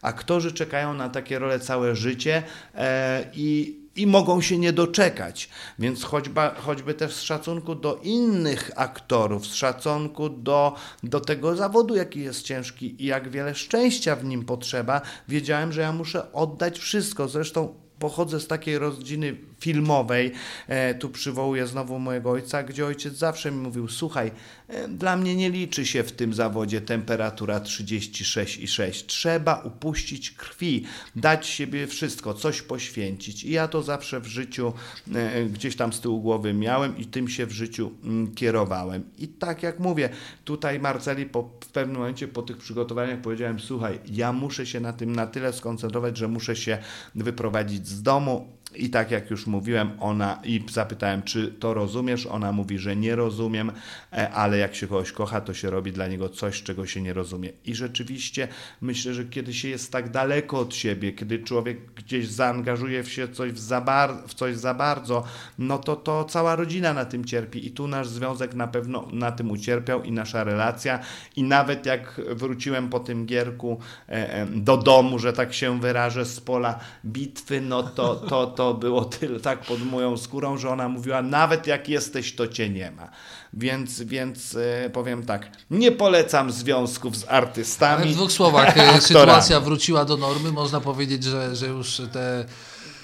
aktorzy 0.02 0.52
czekają 0.52 0.94
na 0.94 1.10
takie 1.10 1.40
role 1.40 1.60
całe 1.60 1.96
życie 1.96 2.44
e, 2.76 3.26
i 3.34 3.82
i 3.96 4.08
mogą 4.08 4.42
się 4.42 4.58
nie 4.58 4.74
doczekać. 4.74 5.50
Więc 5.80 6.04
choćby, 6.04 6.42
choćby 6.58 6.94
też 6.94 7.14
z 7.14 7.22
szacunku 7.22 7.76
do 7.76 8.00
innych 8.04 8.72
aktorów, 8.76 9.48
z 9.48 9.54
szacunku 9.54 10.30
do, 10.30 10.76
do 11.04 11.20
tego 11.20 11.56
zawodu, 11.56 11.96
jaki 11.96 12.20
jest 12.20 12.42
ciężki 12.42 13.04
i 13.04 13.06
jak 13.06 13.30
wiele 13.30 13.56
szczęścia 13.56 14.16
w 14.16 14.26
nim 14.26 14.46
potrzeba, 14.46 15.02
wiedziałem, 15.28 15.74
że 15.74 15.82
ja 15.82 15.92
muszę 15.92 16.34
oddać 16.34 16.80
wszystko. 16.80 17.28
Zresztą 17.28 17.76
pochodzę 18.00 18.40
z 18.40 18.48
takiej 18.48 18.78
rodziny 18.78 19.38
filmowej, 19.62 20.32
e, 20.68 20.96
tu 20.96 21.10
przywołuję 21.10 21.68
znowu 21.68 22.00
mojego 22.00 22.32
ojca, 22.32 22.64
gdzie 22.64 22.86
ojciec 22.86 23.14
zawsze 23.14 23.52
mi 23.52 23.58
mówił: 23.58 23.88
Słuchaj, 23.88 24.32
e, 24.68 24.88
dla 24.88 25.18
mnie 25.18 25.36
nie 25.36 25.50
liczy 25.50 25.86
się 25.86 26.04
w 26.04 26.12
tym 26.12 26.34
zawodzie 26.34 26.82
temperatura 26.82 27.60
36,6. 27.60 29.06
Trzeba 29.06 29.62
upuścić 29.62 30.32
krwi, 30.32 30.86
dać 31.16 31.48
siebie 31.48 31.88
wszystko, 31.88 32.34
coś 32.34 32.62
poświęcić. 32.62 33.44
I 33.44 33.52
ja 33.52 33.68
to 33.68 33.84
zawsze 33.84 34.20
w 34.20 34.26
życiu 34.26 34.74
e, 35.16 35.46
gdzieś 35.46 35.76
tam 35.76 35.94
z 35.94 36.00
tyłu 36.00 36.22
głowy 36.22 36.54
miałem 36.54 36.98
i 36.98 37.06
tym 37.06 37.28
się 37.28 37.46
w 37.46 37.52
życiu 37.52 37.92
mm, 38.04 38.36
kierowałem. 38.36 39.04
I 39.18 39.28
tak 39.28 39.64
jak 39.64 39.80
mówię, 39.80 40.10
tutaj 40.46 40.80
Marceli 40.80 41.26
po, 41.26 41.50
w 41.64 41.68
pewnym 41.68 41.98
momencie 41.98 42.28
po 42.28 42.42
tych 42.42 42.58
przygotowaniach 42.58 43.22
powiedziałem: 43.22 43.60
Słuchaj, 43.60 44.00
ja 44.06 44.34
muszę 44.34 44.66
się 44.66 44.80
na 44.80 44.94
tym 44.94 45.16
na 45.16 45.28
tyle 45.28 45.54
skoncentrować, 45.54 46.18
że 46.18 46.28
muszę 46.28 46.56
się 46.56 46.78
wyprowadzić 47.16 47.88
z 47.88 48.02
domu 48.02 48.61
I 48.76 48.90
tak 48.90 49.12
jak 49.12 49.30
już 49.30 49.48
mówiłem, 49.48 49.92
ona 50.00 50.40
i 50.44 50.64
zapytałem, 50.72 51.24
czy 51.24 51.48
to 51.48 51.74
rozumiesz? 51.74 52.26
Ona 52.26 52.52
mówi, 52.52 52.78
że 52.78 52.96
nie 52.96 53.16
rozumiem, 53.16 53.72
e, 54.14 54.30
ale 54.30 54.58
jak 54.58 54.76
się 54.76 54.88
kogoś 54.88 55.12
kocha, 55.12 55.42
to 55.42 55.54
się 55.54 55.70
robi 55.70 55.92
dla 55.92 56.08
niego 56.08 56.30
coś, 56.30 56.64
czego 56.64 56.86
się 56.86 57.02
nie 57.02 57.14
rozumie. 57.14 57.50
I 57.66 57.76
rzeczywiście 57.76 58.48
myślę, 58.82 59.14
że 59.14 59.26
kiedy 59.26 59.54
się 59.54 59.68
jest 59.68 59.92
tak 59.92 60.10
daleko 60.10 60.60
od 60.60 60.76
siebie, 60.76 61.12
kiedy 61.12 61.40
człowiek 61.40 61.94
gdzieś 61.96 62.28
zaangażuje 62.28 63.06
się 63.06 63.28
coś, 63.28 63.52
w 63.52 63.60
za, 63.60 63.82
bar- 63.82 64.24
w 64.28 64.34
coś 64.34 64.58
za 64.58 64.74
bardzo, 64.74 65.24
no 65.60 65.78
to, 65.78 65.96
to 65.96 66.26
cała 66.26 66.56
rodzina 66.56 66.94
na 66.94 67.06
tym 67.06 67.26
cierpi. 67.26 67.68
I 67.68 67.72
tu 67.72 67.88
nasz 67.88 68.08
związek 68.08 68.54
na 68.54 68.68
pewno 68.68 69.08
na 69.14 69.32
tym 69.32 69.52
ucierpiał 69.52 70.04
i 70.04 70.12
nasza 70.12 70.44
relacja. 70.44 71.00
I 71.36 71.44
nawet 71.44 71.86
jak 71.86 72.22
wróciłem 72.30 72.90
po 72.90 73.00
tym 73.00 73.26
gierku 73.26 73.80
e, 74.08 74.46
do 74.46 74.78
domu, 74.78 75.20
że 75.20 75.34
tak 75.34 75.54
się 75.54 75.80
wyrażę, 75.80 76.26
z 76.26 76.42
pola 76.42 76.80
bitwy, 77.06 77.62
no 77.62 77.84
to, 77.84 78.16
to, 78.16 78.48
to 78.48 78.61
to 78.62 78.74
było 78.74 79.06
tyle 79.06 79.40
tak 79.40 79.60
pod 79.60 79.86
moją 79.86 80.18
skórą, 80.18 80.58
że 80.58 80.70
ona 80.70 80.90
mówiła, 80.90 81.22
nawet 81.22 81.68
jak 81.68 81.90
jesteś, 81.90 82.36
to 82.36 82.48
cię 82.48 82.70
nie 82.70 82.92
ma. 82.92 83.10
Więc, 83.54 84.02
więc 84.02 84.56
e, 84.56 84.90
powiem 84.90 85.26
tak, 85.26 85.50
nie 85.72 85.92
polecam 85.92 86.52
związków 86.52 87.18
z 87.18 87.26
artystami. 87.28 88.04
Ale 88.04 88.12
w 88.12 88.16
dwóch 88.16 88.32
słowach, 88.32 88.78
e, 88.78 89.02
sytuacja 89.02 89.60
wróciła 89.60 90.06
do 90.06 90.18
normy, 90.18 90.52
można 90.52 90.82
powiedzieć, 90.82 91.24
że, 91.24 91.56
że 91.56 91.68
już 91.68 92.02
te 92.12 92.46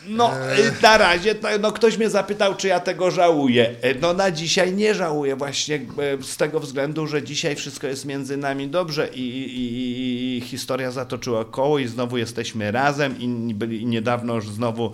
no, 0.10 0.34
e, 0.34 0.82
na 0.82 0.98
razie, 0.98 1.36
no 1.60 1.72
ktoś 1.72 1.98
mnie 1.98 2.10
zapytał, 2.10 2.56
czy 2.56 2.68
ja 2.68 2.80
tego 2.80 3.12
żałuję. 3.12 3.76
E, 3.82 3.96
no 3.96 4.14
na 4.14 4.32
dzisiaj 4.32 4.74
nie 4.74 4.96
żałuję 4.96 5.36
właśnie 5.36 5.76
e, 5.76 6.24
z 6.24 6.38
tego 6.38 6.60
względu, 6.60 7.08
że 7.08 7.24
dzisiaj 7.24 7.56
wszystko 7.56 7.88
jest 7.88 8.06
między 8.06 8.38
nami 8.38 8.68
dobrze 8.68 9.10
i, 9.14 9.22
i, 9.22 10.38
i 10.38 10.42
historia 10.42 10.92
zatoczyła 10.92 11.46
koło 11.46 11.80
i 11.80 11.88
znowu 11.88 12.18
jesteśmy 12.18 12.72
razem 12.72 13.20
i, 13.20 13.54
byli, 13.54 13.82
i 13.82 13.86
niedawno 13.86 14.36
już 14.36 14.50
znowu, 14.50 14.92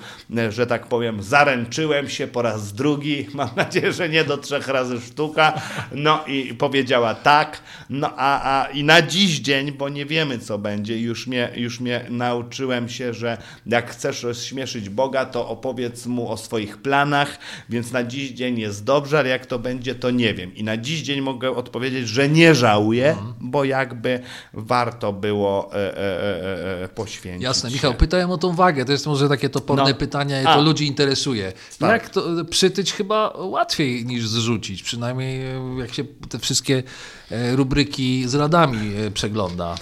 że 0.49 0.67
tak 0.67 0.87
powiem, 0.87 1.23
zaręczyłem 1.23 2.09
się 2.09 2.27
po 2.27 2.41
raz 2.41 2.73
drugi. 2.73 3.27
Mam 3.33 3.49
nadzieję, 3.55 3.93
że 3.93 4.09
nie 4.09 4.23
do 4.23 4.37
trzech 4.37 4.67
razy 4.67 5.01
sztuka. 5.01 5.61
No 5.91 6.25
i 6.27 6.53
powiedziała 6.53 7.15
tak. 7.15 7.61
No 7.89 8.13
a, 8.17 8.61
a 8.61 8.67
i 8.67 8.83
na 8.83 9.01
dziś 9.01 9.39
dzień, 9.39 9.71
bo 9.71 9.89
nie 9.89 10.05
wiemy 10.05 10.39
co 10.39 10.57
będzie, 10.57 10.99
już 10.99 11.27
mnie, 11.27 11.51
już 11.55 11.79
mnie 11.79 12.05
nauczyłem 12.09 12.89
się, 12.89 13.13
że 13.13 13.37
jak 13.65 13.91
chcesz 13.91 14.23
rozśmieszyć 14.23 14.89
Boga, 14.89 15.02
Boga, 15.03 15.25
to 15.25 15.47
opowiedz 15.47 16.05
mu 16.05 16.31
o 16.31 16.37
swoich 16.37 16.77
planach, 16.77 17.37
więc 17.69 17.91
na 17.91 18.03
dziś 18.03 18.31
dzień 18.31 18.59
jest 18.59 18.83
dobrze, 18.83 19.19
ale 19.19 19.29
jak 19.29 19.45
to 19.45 19.59
będzie, 19.59 19.95
to 19.95 20.11
nie 20.11 20.33
wiem. 20.33 20.55
I 20.55 20.63
na 20.63 20.77
dziś 20.77 21.01
dzień 21.01 21.21
mogę 21.21 21.51
odpowiedzieć, 21.51 22.07
że 22.07 22.29
nie 22.29 22.55
żałuję, 22.55 23.09
mhm. 23.09 23.33
bo 23.39 23.63
jakby 23.63 24.19
warto 24.53 25.13
było 25.13 25.69
e, 25.73 25.75
e, 25.75 25.97
e, 25.97 26.83
e 26.83 26.87
poświęcić. 26.87 27.43
Jasne, 27.43 27.71
Michał, 27.71 27.93
pytałem 27.93 28.31
o 28.31 28.37
tą 28.37 28.55
wagę, 28.55 28.85
to 28.85 28.91
jest 28.91 29.07
może 29.07 29.29
takie 29.29 29.49
toporne 29.49 29.89
no. 29.89 29.95
pytanie, 29.95 30.41
i 30.41 30.45
to 30.45 30.61
ludzi 30.61 30.87
interesuje. 30.87 31.53
Tak. 31.79 31.91
Jak 31.91 32.09
to 32.09 32.45
przytyć 32.49 32.93
chyba 32.93 33.33
łatwiej 33.37 34.05
niż 34.05 34.27
zrzucić, 34.27 34.83
przynajmniej 34.83 35.41
e, 35.45 35.75
jak 35.79 35.93
się 35.93 36.03
te 36.29 36.39
wszystkie 36.39 36.83
e, 37.31 37.55
rubryki 37.55 38.27
z 38.27 38.35
radami 38.35 38.91
przegląda. 39.13 39.75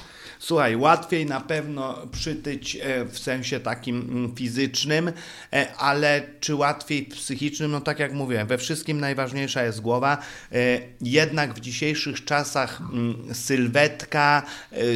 Słuchaj, 0.44 0.76
łatwiej 0.76 1.26
na 1.26 1.42
pewno 1.42 2.08
przytyć 2.12 2.76
e, 2.76 3.06
w 3.06 3.20
sensie 3.20 3.60
takim 3.60 4.02
mm, 4.02 4.36
fizycznym, 4.36 5.12
e, 5.54 5.76
ale 5.76 6.22
czy 6.40 6.56
łatwiej 6.56 7.04
psychicznym? 7.06 7.72
No 7.72 7.82
tak 7.82 8.00
jak 8.00 8.14
mówiłem, 8.14 8.48
we 8.48 8.58
wszystkim 8.58 9.00
najważniejsza 9.00 9.64
jest 9.64 9.82
głowa. 9.82 10.18
E, 10.52 10.56
jednak 11.02 11.54
w 11.54 11.60
dzisiejszych 11.60 12.26
czasach 12.26 12.82
mm, 12.82 13.36
sylwetka, 13.36 14.44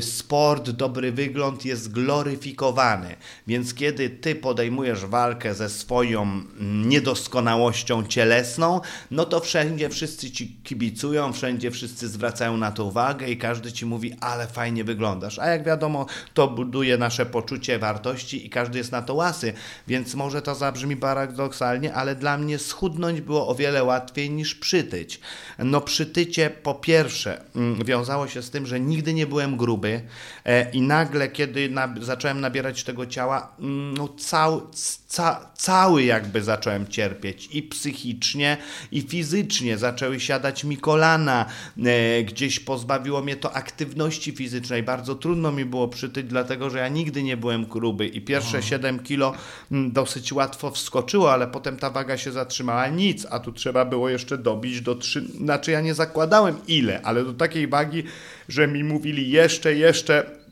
sport, 0.01 0.69
dobry 0.69 1.12
wygląd 1.12 1.65
jest 1.65 1.91
gloryfikowany. 1.91 3.15
Więc 3.47 3.73
kiedy 3.73 4.10
ty 4.10 4.36
podejmujesz 4.36 5.05
walkę 5.05 5.55
ze 5.55 5.69
swoją 5.69 6.21
mm, 6.21 6.89
niedoskonałością 6.89 8.08
cielesną, 8.08 8.81
no 9.12 9.25
to 9.25 9.39
wszędzie 9.39 9.89
wszyscy 9.89 10.31
ci 10.31 10.55
kibicują, 10.63 11.34
wszędzie 11.34 11.71
wszyscy 11.71 12.08
zwracają 12.08 12.58
na 12.58 12.71
to 12.71 12.86
uwagę 12.86 13.29
i 13.29 13.38
każdy 13.38 13.71
ci 13.71 13.86
mówi, 13.86 14.15
ale 14.21 14.47
fajnie 14.47 14.84
wyglądasz 14.84 15.34
a 15.39 15.47
jak 15.47 15.63
wiadomo, 15.63 16.05
to 16.33 16.47
buduje 16.47 16.97
nasze 16.97 17.25
poczucie 17.25 17.79
wartości 17.79 18.45
i 18.45 18.49
każdy 18.49 18.77
jest 18.77 18.91
na 18.91 19.01
to 19.01 19.13
łasy, 19.13 19.53
więc 19.87 20.15
może 20.15 20.41
to 20.41 20.55
zabrzmi 20.55 20.97
paradoksalnie, 20.97 21.93
ale 21.93 22.15
dla 22.15 22.37
mnie 22.37 22.59
schudnąć 22.59 23.21
było 23.21 23.47
o 23.47 23.55
wiele 23.55 23.83
łatwiej 23.83 24.29
niż 24.29 24.55
przytyć. 24.55 25.19
No 25.59 25.81
przytycie 25.81 26.49
po 26.49 26.73
pierwsze 26.73 27.43
mm, 27.55 27.85
wiązało 27.85 28.27
się 28.27 28.41
z 28.41 28.49
tym, 28.49 28.65
że 28.65 28.79
nigdy 28.79 29.13
nie 29.13 29.27
byłem 29.27 29.57
gruby 29.57 30.01
e, 30.45 30.71
i 30.71 30.81
nagle, 30.81 31.27
kiedy 31.29 31.73
zacząłem 32.01 32.41
nabierać 32.41 32.83
tego 32.83 33.05
ciała, 33.05 33.55
mm, 33.59 33.97
no 33.97 34.07
cały, 34.07 34.61
ca, 35.07 35.51
cały 35.55 36.03
jakby 36.03 36.43
zacząłem 36.43 36.87
cierpieć 36.87 37.49
i 37.51 37.63
psychicznie, 37.63 38.57
i 38.91 39.01
fizycznie. 39.01 39.77
Zaczęły 39.77 40.19
siadać 40.19 40.63
mi 40.63 40.77
kolana, 40.77 41.45
e, 41.85 42.23
gdzieś 42.23 42.59
pozbawiło 42.59 43.21
mnie 43.21 43.35
to 43.35 43.55
aktywności 43.55 44.31
fizycznej, 44.31 44.83
bardzo 44.83 45.15
trudno 45.25 45.51
mi 45.51 45.65
było 45.65 45.88
przytyć, 45.88 46.25
dlatego 46.27 46.69
że 46.69 46.79
ja 46.79 46.88
nigdy 46.88 47.23
nie 47.23 47.38
byłem 47.38 47.65
gruby 47.65 48.07
i 48.07 48.21
pierwsze 48.21 48.57
Aha. 48.57 48.67
7 48.67 48.99
kilo 48.99 49.33
mm, 49.71 49.91
dosyć 49.91 50.33
łatwo 50.33 50.71
wskoczyło, 50.71 51.33
ale 51.33 51.47
potem 51.47 51.77
ta 51.77 51.89
waga 51.89 52.17
się 52.17 52.31
zatrzymała. 52.31 52.88
Nic, 52.88 53.27
a 53.29 53.39
tu 53.39 53.51
trzeba 53.51 53.85
było 53.85 54.09
jeszcze 54.09 54.38
dobić 54.38 54.81
do 54.81 54.95
3, 54.95 55.25
znaczy 55.38 55.71
ja 55.71 55.81
nie 55.81 55.93
zakładałem 55.93 56.55
ile, 56.67 57.01
ale 57.01 57.23
do 57.23 57.33
takiej 57.33 57.67
wagi, 57.67 58.03
że 58.49 58.67
mi 58.67 58.83
mówili 58.83 59.29
jeszcze, 59.29 59.75
jeszcze 59.75 60.44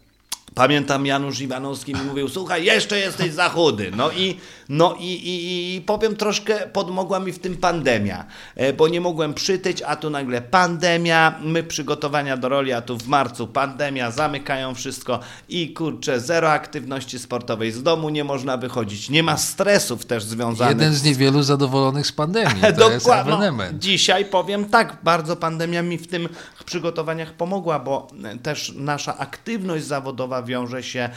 Pamiętam 0.56 1.06
Janusz 1.06 1.40
Iwanowski 1.40 1.94
mi 1.94 2.02
mówił, 2.02 2.30
słuchaj, 2.30 2.66
jeszcze 2.66 3.00
jesteś 3.00 3.34
za 3.34 3.50
chudy. 3.50 3.92
No 3.96 4.12
i, 4.12 4.38
no 4.70 4.96
i, 5.00 5.06
i, 5.06 5.76
i 5.76 5.82
powiem 5.82 6.16
troszkę, 6.16 6.56
podmogła 6.68 7.20
mi 7.20 7.32
w 7.32 7.40
tym 7.40 7.58
pandemia, 7.58 8.26
e, 8.56 8.74
bo 8.74 8.88
nie 8.88 9.02
mogłem 9.02 9.34
przytyć, 9.34 9.82
a 9.82 9.96
tu 9.96 10.10
nagle 10.10 10.42
pandemia, 10.42 11.40
my 11.44 11.64
przygotowania 11.64 12.38
do 12.38 12.50
roli, 12.50 12.74
a 12.74 12.82
tu 12.82 12.98
w 12.98 13.08
marcu 13.08 13.48
pandemia, 13.48 14.12
zamykają 14.12 14.76
wszystko 14.76 15.20
i 15.50 15.74
kurczę, 15.74 16.20
zero 16.20 16.52
aktywności 16.52 17.20
sportowej, 17.20 17.72
z 17.72 17.84
domu 17.84 18.10
nie 18.10 18.24
można 18.24 18.58
wychodzić, 18.58 19.10
nie 19.10 19.24
ma 19.24 19.38
stresów 19.38 20.06
też 20.06 20.24
związanych. 20.24 20.78
Jeden 20.78 20.94
z 20.94 21.04
niewielu 21.04 21.44
zadowolonych 21.44 22.08
z 22.08 22.12
pandemii, 22.12 22.62
to 22.62 22.68
Dokładnie. 22.72 22.94
jest 22.94 23.08
ewenement. 23.08 23.74
No, 23.74 23.80
dzisiaj 23.80 24.26
powiem 24.26 24.66
tak, 24.66 24.98
bardzo 25.04 25.36
pandemia 25.36 25.82
mi 25.82 25.98
w 25.98 26.08
tym 26.08 26.30
przygotowaniach 26.66 27.34
pomogła, 27.34 27.80
bo 27.80 28.08
też 28.44 28.74
nasza 28.76 29.18
aktywność 29.18 29.86
zawodowa 29.86 30.43
wiąże 30.44 30.84
się 30.84 31.10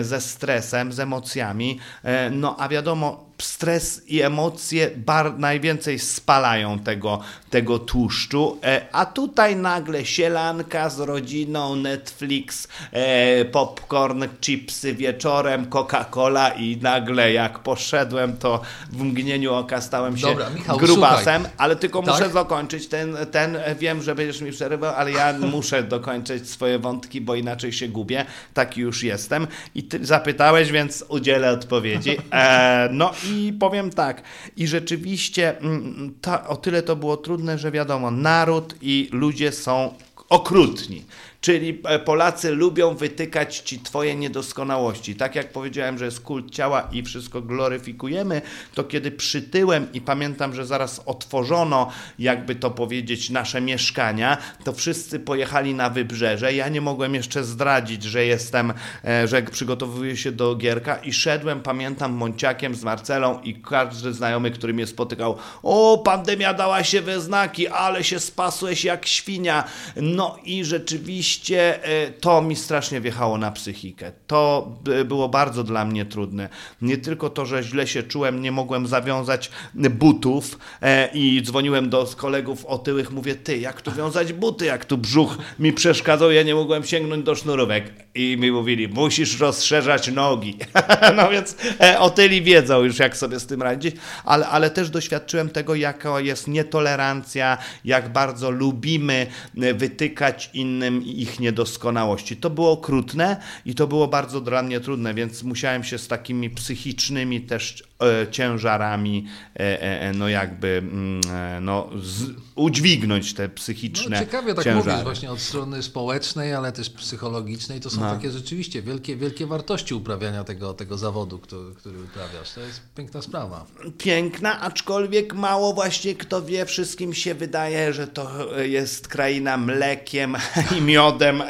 ze 0.00 0.20
stresem, 0.20 0.92
z 0.92 1.00
emocjami. 1.00 1.78
E, 2.04 2.30
no 2.30 2.56
a 2.58 2.68
wiadomo, 2.68 3.26
stres 3.42 4.02
i 4.08 4.22
emocje 4.22 4.90
bar, 4.96 5.38
najwięcej 5.38 5.98
spalają 5.98 6.78
tego, 6.78 7.20
tego 7.50 7.78
tłuszczu, 7.78 8.58
e, 8.64 8.86
a 8.92 9.06
tutaj 9.06 9.56
nagle 9.56 10.04
sielanka 10.04 10.90
z 10.90 11.00
rodziną, 11.00 11.76
Netflix, 11.76 12.68
e, 12.92 13.44
popcorn, 13.44 14.24
chipsy 14.40 14.94
wieczorem, 14.94 15.66
Coca-Cola 15.66 16.50
i 16.58 16.76
nagle 16.76 17.32
jak 17.32 17.58
poszedłem, 17.58 18.36
to 18.36 18.60
w 18.90 19.02
mgnieniu 19.02 19.54
oka 19.54 19.80
stałem 19.80 20.16
się 20.16 20.26
Dobra, 20.26 20.50
Michał, 20.50 20.78
grubasem, 20.78 21.42
słuchaj. 21.42 21.56
ale 21.58 21.76
tylko 21.76 22.02
tak? 22.02 22.14
muszę 22.14 22.30
dokończyć 22.30 22.88
ten, 22.88 23.16
ten, 23.30 23.58
wiem, 23.78 24.02
że 24.02 24.14
będziesz 24.14 24.40
mi 24.40 24.52
przerywał, 24.52 24.94
ale 24.94 25.12
ja 25.12 25.32
muszę 25.32 25.82
dokończyć 25.82 26.50
swoje 26.50 26.78
wątki, 26.78 27.20
bo 27.20 27.34
inaczej 27.34 27.72
się 27.72 27.88
gubię, 27.88 28.24
taki 28.66 28.80
już 28.80 29.02
jestem 29.02 29.46
i 29.74 29.82
ty 29.82 30.06
zapytałeś, 30.06 30.72
więc 30.72 31.04
udzielę 31.08 31.50
odpowiedzi. 31.50 32.16
E, 32.32 32.88
no 32.92 33.12
i 33.30 33.52
powiem 33.60 33.90
tak, 33.90 34.22
i 34.56 34.66
rzeczywiście 34.66 35.58
mm, 35.58 36.14
ta, 36.20 36.48
o 36.48 36.56
tyle 36.56 36.82
to 36.82 36.96
było 36.96 37.16
trudne, 37.16 37.58
że 37.58 37.70
wiadomo, 37.70 38.10
naród 38.10 38.74
i 38.82 39.08
ludzie 39.12 39.52
są 39.52 39.94
okrutni. 40.28 41.04
Czyli 41.40 41.82
e, 41.84 41.98
Polacy 41.98 42.50
lubią 42.50 42.94
wytykać 42.94 43.58
ci 43.58 43.80
twoje 43.80 44.16
niedoskonałości. 44.16 45.16
Tak 45.16 45.34
jak 45.34 45.52
powiedziałem, 45.52 45.98
że 45.98 46.04
jest 46.04 46.20
kult 46.20 46.50
ciała 46.50 46.88
i 46.92 47.02
wszystko 47.02 47.42
gloryfikujemy, 47.42 48.42
to 48.74 48.84
kiedy 48.84 49.10
przytyłem 49.10 49.92
i 49.92 50.00
pamiętam, 50.00 50.54
że 50.54 50.66
zaraz 50.66 51.02
otworzono, 51.06 51.90
jakby 52.18 52.54
to 52.54 52.70
powiedzieć, 52.70 53.30
nasze 53.30 53.60
mieszkania, 53.60 54.38
to 54.64 54.72
wszyscy 54.72 55.20
pojechali 55.20 55.74
na 55.74 55.90
wybrzeże. 55.90 56.54
Ja 56.54 56.68
nie 56.68 56.80
mogłem 56.80 57.14
jeszcze 57.14 57.44
zdradzić, 57.44 58.02
że 58.02 58.24
jestem, 58.24 58.72
e, 59.04 59.28
że 59.28 59.42
przygotowuję 59.42 60.16
się 60.16 60.32
do 60.32 60.54
Gierka 60.56 60.96
i 60.96 61.12
szedłem, 61.12 61.60
pamiętam, 61.60 62.12
Monciakiem 62.12 62.74
z 62.74 62.82
Marcelą 62.82 63.40
i 63.42 63.54
każdy 63.54 64.12
znajomy, 64.12 64.50
który 64.50 64.74
mnie 64.74 64.86
spotykał, 64.86 65.36
o, 65.62 65.98
pandemia 66.04 66.54
dała 66.54 66.84
się 66.84 67.02
we 67.02 67.20
znaki, 67.20 67.68
ale 67.68 68.04
się 68.04 68.20
spasłeś 68.20 68.84
jak 68.84 69.06
świnia. 69.06 69.64
No 69.96 70.38
i 70.44 70.64
rzeczywiście 70.64 71.35
e, 71.82 72.10
to 72.20 72.42
mi 72.42 72.56
strasznie 72.56 73.00
wjechało 73.00 73.38
na 73.38 73.50
psychikę. 73.50 74.12
To 74.26 74.72
było 75.04 75.28
bardzo 75.28 75.64
dla 75.64 75.84
mnie 75.84 76.04
trudne. 76.04 76.48
Nie 76.82 76.96
tylko 76.96 77.30
to, 77.30 77.46
że 77.46 77.62
źle 77.62 77.86
się 77.86 78.02
czułem, 78.02 78.42
nie 78.42 78.52
mogłem 78.52 78.86
zawiązać 78.86 79.50
butów 79.74 80.58
e, 80.82 81.08
i 81.14 81.42
dzwoniłem 81.42 81.90
do 81.90 82.06
kolegów 82.16 82.64
otyłych, 82.64 83.10
mówię, 83.10 83.34
ty, 83.34 83.58
jak 83.58 83.82
tu 83.82 83.92
wiązać 83.92 84.32
buty, 84.32 84.64
jak 84.64 84.84
tu 84.84 84.98
brzuch 84.98 85.38
mi 85.58 85.72
przeszkadzał, 85.72 86.32
ja 86.32 86.42
nie 86.42 86.54
mogłem 86.54 86.84
sięgnąć 86.84 87.24
do 87.24 87.34
sznurówek. 87.34 87.92
I 88.14 88.36
mi 88.40 88.52
mówili, 88.52 88.88
musisz 88.88 89.40
rozszerzać 89.40 90.08
nogi. 90.08 90.58
no 91.16 91.30
więc 91.30 91.56
e, 91.80 91.98
otyli 91.98 92.42
wiedzą 92.42 92.82
już, 92.82 92.98
jak 92.98 93.16
sobie 93.16 93.40
z 93.40 93.46
tym 93.46 93.62
radzić, 93.62 93.96
ale, 94.24 94.48
ale 94.48 94.70
też 94.70 94.90
doświadczyłem 94.90 95.48
tego, 95.48 95.74
jaka 95.74 96.20
jest 96.20 96.48
nietolerancja, 96.48 97.58
jak 97.84 98.12
bardzo 98.12 98.50
lubimy 98.50 99.26
wytykać 99.74 100.50
innym 100.54 101.02
ich 101.22 101.40
niedoskonałości. 101.40 102.36
To 102.36 102.50
było 102.50 102.70
okrutne 102.70 103.36
i 103.64 103.74
to 103.74 103.86
było 103.86 104.08
bardzo 104.08 104.40
dla 104.40 104.62
mnie 104.62 104.80
trudne, 104.80 105.14
więc 105.14 105.42
musiałem 105.42 105.84
się 105.84 105.98
z 105.98 106.08
takimi 106.08 106.50
psychicznymi 106.50 107.40
też 107.40 107.82
ciężarami, 108.30 109.26
e, 109.54 109.80
e, 109.82 110.12
no 110.12 110.28
jakby 110.28 110.68
mm, 110.68 111.20
no, 111.64 111.88
z, 112.02 112.24
udźwignąć 112.54 113.34
te 113.34 113.48
psychiczne 113.48 114.10
no, 114.10 114.24
Ciekawie 114.24 114.54
tak 114.54 114.64
ciężary. 114.64 114.90
mówisz 114.90 115.04
właśnie 115.04 115.30
od 115.30 115.40
strony 115.40 115.82
społecznej, 115.82 116.54
ale 116.54 116.72
też 116.72 116.90
psychologicznej. 116.90 117.80
To 117.80 117.90
są 117.90 118.00
no. 118.00 118.14
takie 118.14 118.30
rzeczywiście 118.30 118.82
wielkie, 118.82 119.16
wielkie 119.16 119.46
wartości 119.46 119.94
uprawiania 119.94 120.44
tego, 120.44 120.74
tego 120.74 120.98
zawodu, 120.98 121.38
który, 121.38 121.74
który 121.74 122.02
uprawiasz. 122.02 122.52
To 122.54 122.60
jest 122.60 122.80
piękna 122.94 123.22
sprawa. 123.22 123.66
Piękna, 123.98 124.60
aczkolwiek 124.60 125.34
mało 125.34 125.72
właśnie 125.72 126.14
kto 126.14 126.42
wie, 126.42 126.66
wszystkim 126.66 127.14
się 127.14 127.34
wydaje, 127.34 127.92
że 127.92 128.06
to 128.06 128.56
jest 128.62 129.08
kraina 129.08 129.56
mlekiem 129.56 130.36
i 130.78 130.80
miodem 130.80 131.42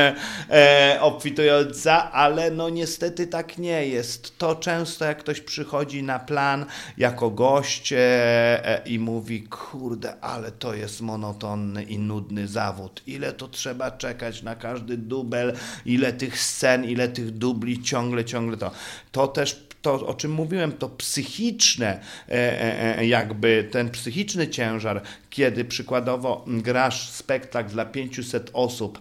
obfitująca, 1.00 2.12
ale 2.12 2.50
no 2.50 2.68
niestety 2.68 3.26
tak 3.26 3.58
nie 3.58 3.86
jest. 3.86 4.38
To 4.38 4.56
często 4.56 5.04
jak 5.04 5.18
ktoś 5.18 5.40
przy 5.40 5.57
przychodzi 5.58 6.02
na 6.02 6.18
plan 6.18 6.66
jako 6.98 7.30
gość 7.30 7.92
e, 7.92 7.98
e, 7.98 8.82
i 8.86 8.98
mówi, 8.98 9.42
kurde, 9.42 10.20
ale 10.20 10.52
to 10.52 10.74
jest 10.74 11.00
monotonny 11.00 11.82
i 11.82 11.98
nudny 11.98 12.48
zawód. 12.48 13.02
Ile 13.06 13.32
to 13.32 13.48
trzeba 13.48 13.90
czekać 13.90 14.42
na 14.42 14.54
każdy 14.54 14.96
dubel, 14.96 15.52
ile 15.86 16.12
tych 16.12 16.40
scen, 16.40 16.84
ile 16.84 17.08
tych 17.08 17.30
dubli, 17.30 17.82
ciągle, 17.82 18.24
ciągle 18.24 18.56
to. 18.56 18.70
To 19.12 19.28
też 19.28 19.68
to, 19.82 20.06
o 20.06 20.14
czym 20.14 20.32
mówiłem, 20.32 20.72
to 20.72 20.88
psychiczne, 20.88 22.00
e, 22.28 23.06
jakby 23.06 23.68
ten 23.72 23.90
psychiczny 23.90 24.48
ciężar, 24.48 25.02
kiedy 25.30 25.64
przykładowo 25.64 26.44
grasz 26.46 27.10
spektakl 27.10 27.70
dla 27.70 27.84
500 27.84 28.50
osób 28.52 28.98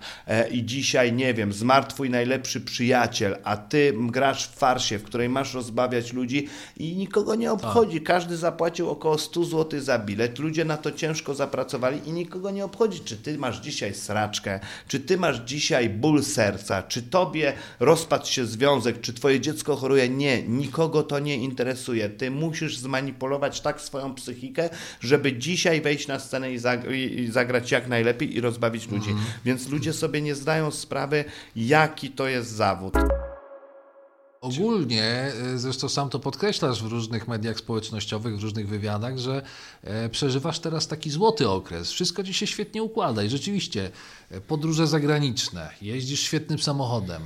i 0.51 0.65
dzisiaj, 0.65 1.13
nie 1.13 1.33
wiem, 1.33 1.53
zmarł 1.53 1.87
twój 1.87 2.09
najlepszy 2.09 2.61
przyjaciel, 2.61 3.37
a 3.43 3.57
ty 3.57 3.93
grasz 3.97 4.47
w 4.47 4.55
farsie, 4.55 4.99
w 4.99 5.03
której 5.03 5.29
masz 5.29 5.53
rozbawiać 5.53 6.13
ludzi 6.13 6.47
i 6.77 6.95
nikogo 6.95 7.35
nie 7.35 7.51
obchodzi. 7.51 8.01
Każdy 8.01 8.37
zapłacił 8.37 8.89
około 8.89 9.17
100 9.17 9.43
zł 9.43 9.81
za 9.81 9.99
bilet. 9.99 10.39
Ludzie 10.39 10.65
na 10.65 10.77
to 10.77 10.91
ciężko 10.91 11.35
zapracowali 11.35 11.99
i 12.05 12.11
nikogo 12.11 12.51
nie 12.51 12.65
obchodzi, 12.65 12.99
czy 12.99 13.17
ty 13.17 13.37
masz 13.37 13.59
dzisiaj 13.59 13.93
sraczkę, 13.93 14.59
czy 14.87 14.99
ty 14.99 15.17
masz 15.17 15.37
dzisiaj 15.39 15.89
ból 15.89 16.23
serca, 16.23 16.83
czy 16.83 17.01
tobie 17.01 17.53
rozpadł 17.79 18.25
się 18.25 18.45
związek, 18.45 19.01
czy 19.01 19.13
twoje 19.13 19.39
dziecko 19.39 19.75
choruje. 19.75 20.09
Nie, 20.09 20.43
nikogo 20.43 21.03
to 21.03 21.19
nie 21.19 21.35
interesuje. 21.35 22.09
Ty 22.09 22.31
musisz 22.31 22.77
zmanipulować 22.77 23.61
tak 23.61 23.81
swoją 23.81 24.15
psychikę, 24.15 24.69
żeby 25.01 25.33
dzisiaj 25.33 25.81
wejść 25.81 26.07
na 26.07 26.16
scenę 26.19 26.51
i, 26.51 27.19
i 27.19 27.31
zagrać 27.31 27.71
jak 27.71 27.87
najlepiej 27.87 28.35
i 28.35 28.41
rozbawić 28.41 28.87
ludzi. 28.87 29.09
Mhm. 29.09 29.27
Więc 29.45 29.69
ludzie 29.69 29.93
sobie 29.93 30.21
nie 30.21 30.35
zdają 30.35 30.71
sprawy, 30.71 31.25
jaki 31.55 32.09
to 32.09 32.27
jest 32.27 32.51
zawód. 32.51 32.93
Ogólnie, 34.41 35.03
e, 35.03 35.57
zresztą 35.57 35.89
sam 35.89 36.09
to 36.09 36.19
podkreślasz 36.19 36.83
w 36.83 36.85
różnych 36.87 37.27
mediach 37.27 37.57
społecznościowych, 37.57 38.37
w 38.37 38.43
różnych 38.43 38.67
wywiadach, 38.67 39.17
że 39.17 39.41
e, 39.83 40.09
przeżywasz 40.09 40.59
teraz 40.59 40.87
taki 40.87 41.09
złoty 41.09 41.49
okres. 41.49 41.91
Wszystko 41.91 42.23
ci 42.23 42.33
się 42.33 42.47
świetnie 42.47 42.83
układa 42.83 43.23
i 43.23 43.29
rzeczywiście 43.29 43.91
e, 44.31 44.41
podróże 44.41 44.87
zagraniczne, 44.87 45.69
jeździsz 45.81 46.19
świetnym 46.19 46.59
samochodem, 46.59 47.21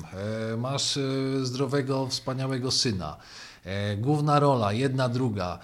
masz 0.58 1.00
zdrowego, 1.42 2.08
wspaniałego 2.08 2.72
syna, 2.72 3.18
główna 3.98 4.40
rola, 4.40 4.74
jedna, 4.74 5.10
druga 5.10 5.60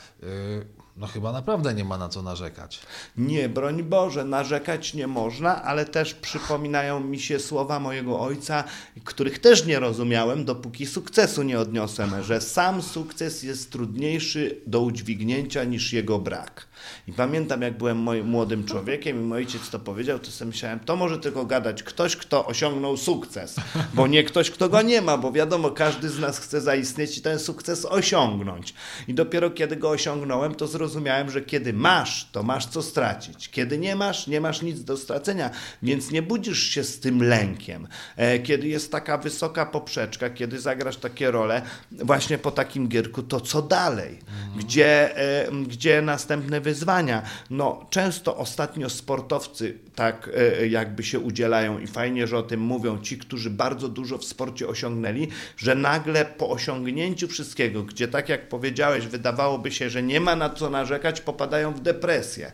no 0.97 1.07
chyba 1.07 1.31
naprawdę 1.31 1.73
nie 1.73 1.86
ma 1.86 1.97
na 1.97 2.10
co 2.10 2.21
narzekać. 2.21 2.79
Nie, 3.17 3.49
broń 3.49 3.83
Boże, 3.83 4.23
narzekać 4.23 4.93
nie 4.93 5.07
można, 5.07 5.63
ale 5.63 5.86
też 5.86 6.13
przypominają 6.13 6.99
mi 6.99 7.19
się 7.19 7.39
słowa 7.39 7.79
mojego 7.79 8.19
ojca, 8.19 8.63
których 9.03 9.39
też 9.39 9.65
nie 9.65 9.79
rozumiałem, 9.79 10.45
dopóki 10.45 10.86
sukcesu 10.86 11.43
nie 11.43 11.60
odniosłem, 11.60 12.23
że 12.23 12.41
sam 12.41 12.81
sukces 12.81 13.43
jest 13.43 13.71
trudniejszy 13.71 14.62
do 14.67 14.81
udźwignięcia 14.81 15.63
niż 15.63 15.93
jego 15.93 16.19
brak. 16.19 16.67
I 17.07 17.13
pamiętam, 17.13 17.62
jak 17.62 17.77
byłem 17.77 17.97
moim 17.97 18.27
młodym 18.27 18.65
człowiekiem 18.65 19.17
i 19.17 19.25
mój 19.25 19.38
ojciec 19.38 19.69
to 19.69 19.79
powiedział, 19.79 20.19
to 20.19 20.31
sobie 20.31 20.51
myślałem, 20.51 20.79
to 20.79 20.95
może 20.95 21.19
tylko 21.19 21.45
gadać 21.45 21.83
ktoś, 21.83 22.15
kto 22.15 22.45
osiągnął 22.45 22.97
sukces, 22.97 23.55
bo 23.93 24.07
nie 24.07 24.23
ktoś, 24.23 24.51
kto 24.51 24.69
go 24.69 24.81
nie 24.81 25.01
ma, 25.01 25.17
bo 25.17 25.31
wiadomo, 25.31 25.71
każdy 25.71 26.10
z 26.10 26.19
nas 26.19 26.39
chce 26.39 26.62
zaistnieć 26.62 27.17
i 27.17 27.21
ten 27.21 27.39
sukces 27.39 27.86
osiągnąć. 27.86 28.73
I 29.07 29.13
dopiero 29.13 29.51
kiedy 29.51 29.75
go 29.75 29.89
osiągnąłem, 29.89 30.55
to 30.55 30.67
zrozumiałem, 30.67 30.87
że 31.28 31.41
kiedy 31.41 31.73
masz, 31.73 32.30
to 32.32 32.43
masz 32.43 32.65
co 32.65 32.82
stracić. 32.82 33.50
Kiedy 33.50 33.78
nie 33.78 33.95
masz, 33.95 34.28
nie 34.28 34.41
masz 34.41 34.62
nic 34.62 34.84
do 34.84 34.97
stracenia, 34.97 35.50
więc 35.84 36.12
nie 36.12 36.21
budzisz 36.21 36.63
się 36.63 36.84
z 36.84 37.00
tym 37.00 37.23
lękiem. 37.23 37.88
E, 38.15 38.39
kiedy 38.39 38.67
jest 38.67 38.91
taka 38.91 39.17
wysoka 39.17 39.65
poprzeczka, 39.65 40.30
kiedy 40.30 40.60
zagrasz 40.60 40.97
takie 40.97 41.32
role, 41.32 41.62
właśnie 41.91 42.38
po 42.38 42.52
takim 42.52 42.88
gierku, 42.88 43.23
to 43.23 43.41
co 43.41 43.62
dalej? 43.62 44.19
Gdzie, 44.58 45.17
e, 45.17 45.52
gdzie 45.67 46.02
następne 46.02 46.62
wyzwania. 46.62 47.21
No, 47.50 47.86
często 47.89 48.38
ostatnio 48.38 48.89
sportowcy 48.89 49.78
tak 49.95 50.30
e, 50.36 50.67
jakby 50.67 51.04
się 51.04 51.19
udzielają 51.19 51.80
i 51.80 51.88
fajnie, 51.88 52.28
że 52.28 52.38
o 52.38 52.43
tym 52.43 52.60
mówią 52.60 53.02
ci, 53.02 53.17
którzy 53.17 53.50
bardzo 53.50 53.89
dużo 53.89 54.17
w 54.17 54.26
sporcie 54.26 54.67
osiągnęli, 54.67 55.28
że 55.58 55.76
nagle 55.76 56.26
po 56.26 56.50
osiągnięciu 56.50 57.28
wszystkiego, 57.28 57.84
gdzie 57.84 58.08
tak 58.08 58.30
jak 58.30 58.50
powiedziałeś, 58.50 59.08
wydawałoby 59.08 59.71
się, 59.71 59.89
że 59.89 60.04
nie 60.04 60.19
ma 60.19 60.36
na 60.36 60.50
co 60.50 60.69
narzekać, 60.78 61.22
popadają 61.22 61.74
w 61.74 61.80
depresję. 61.80 62.52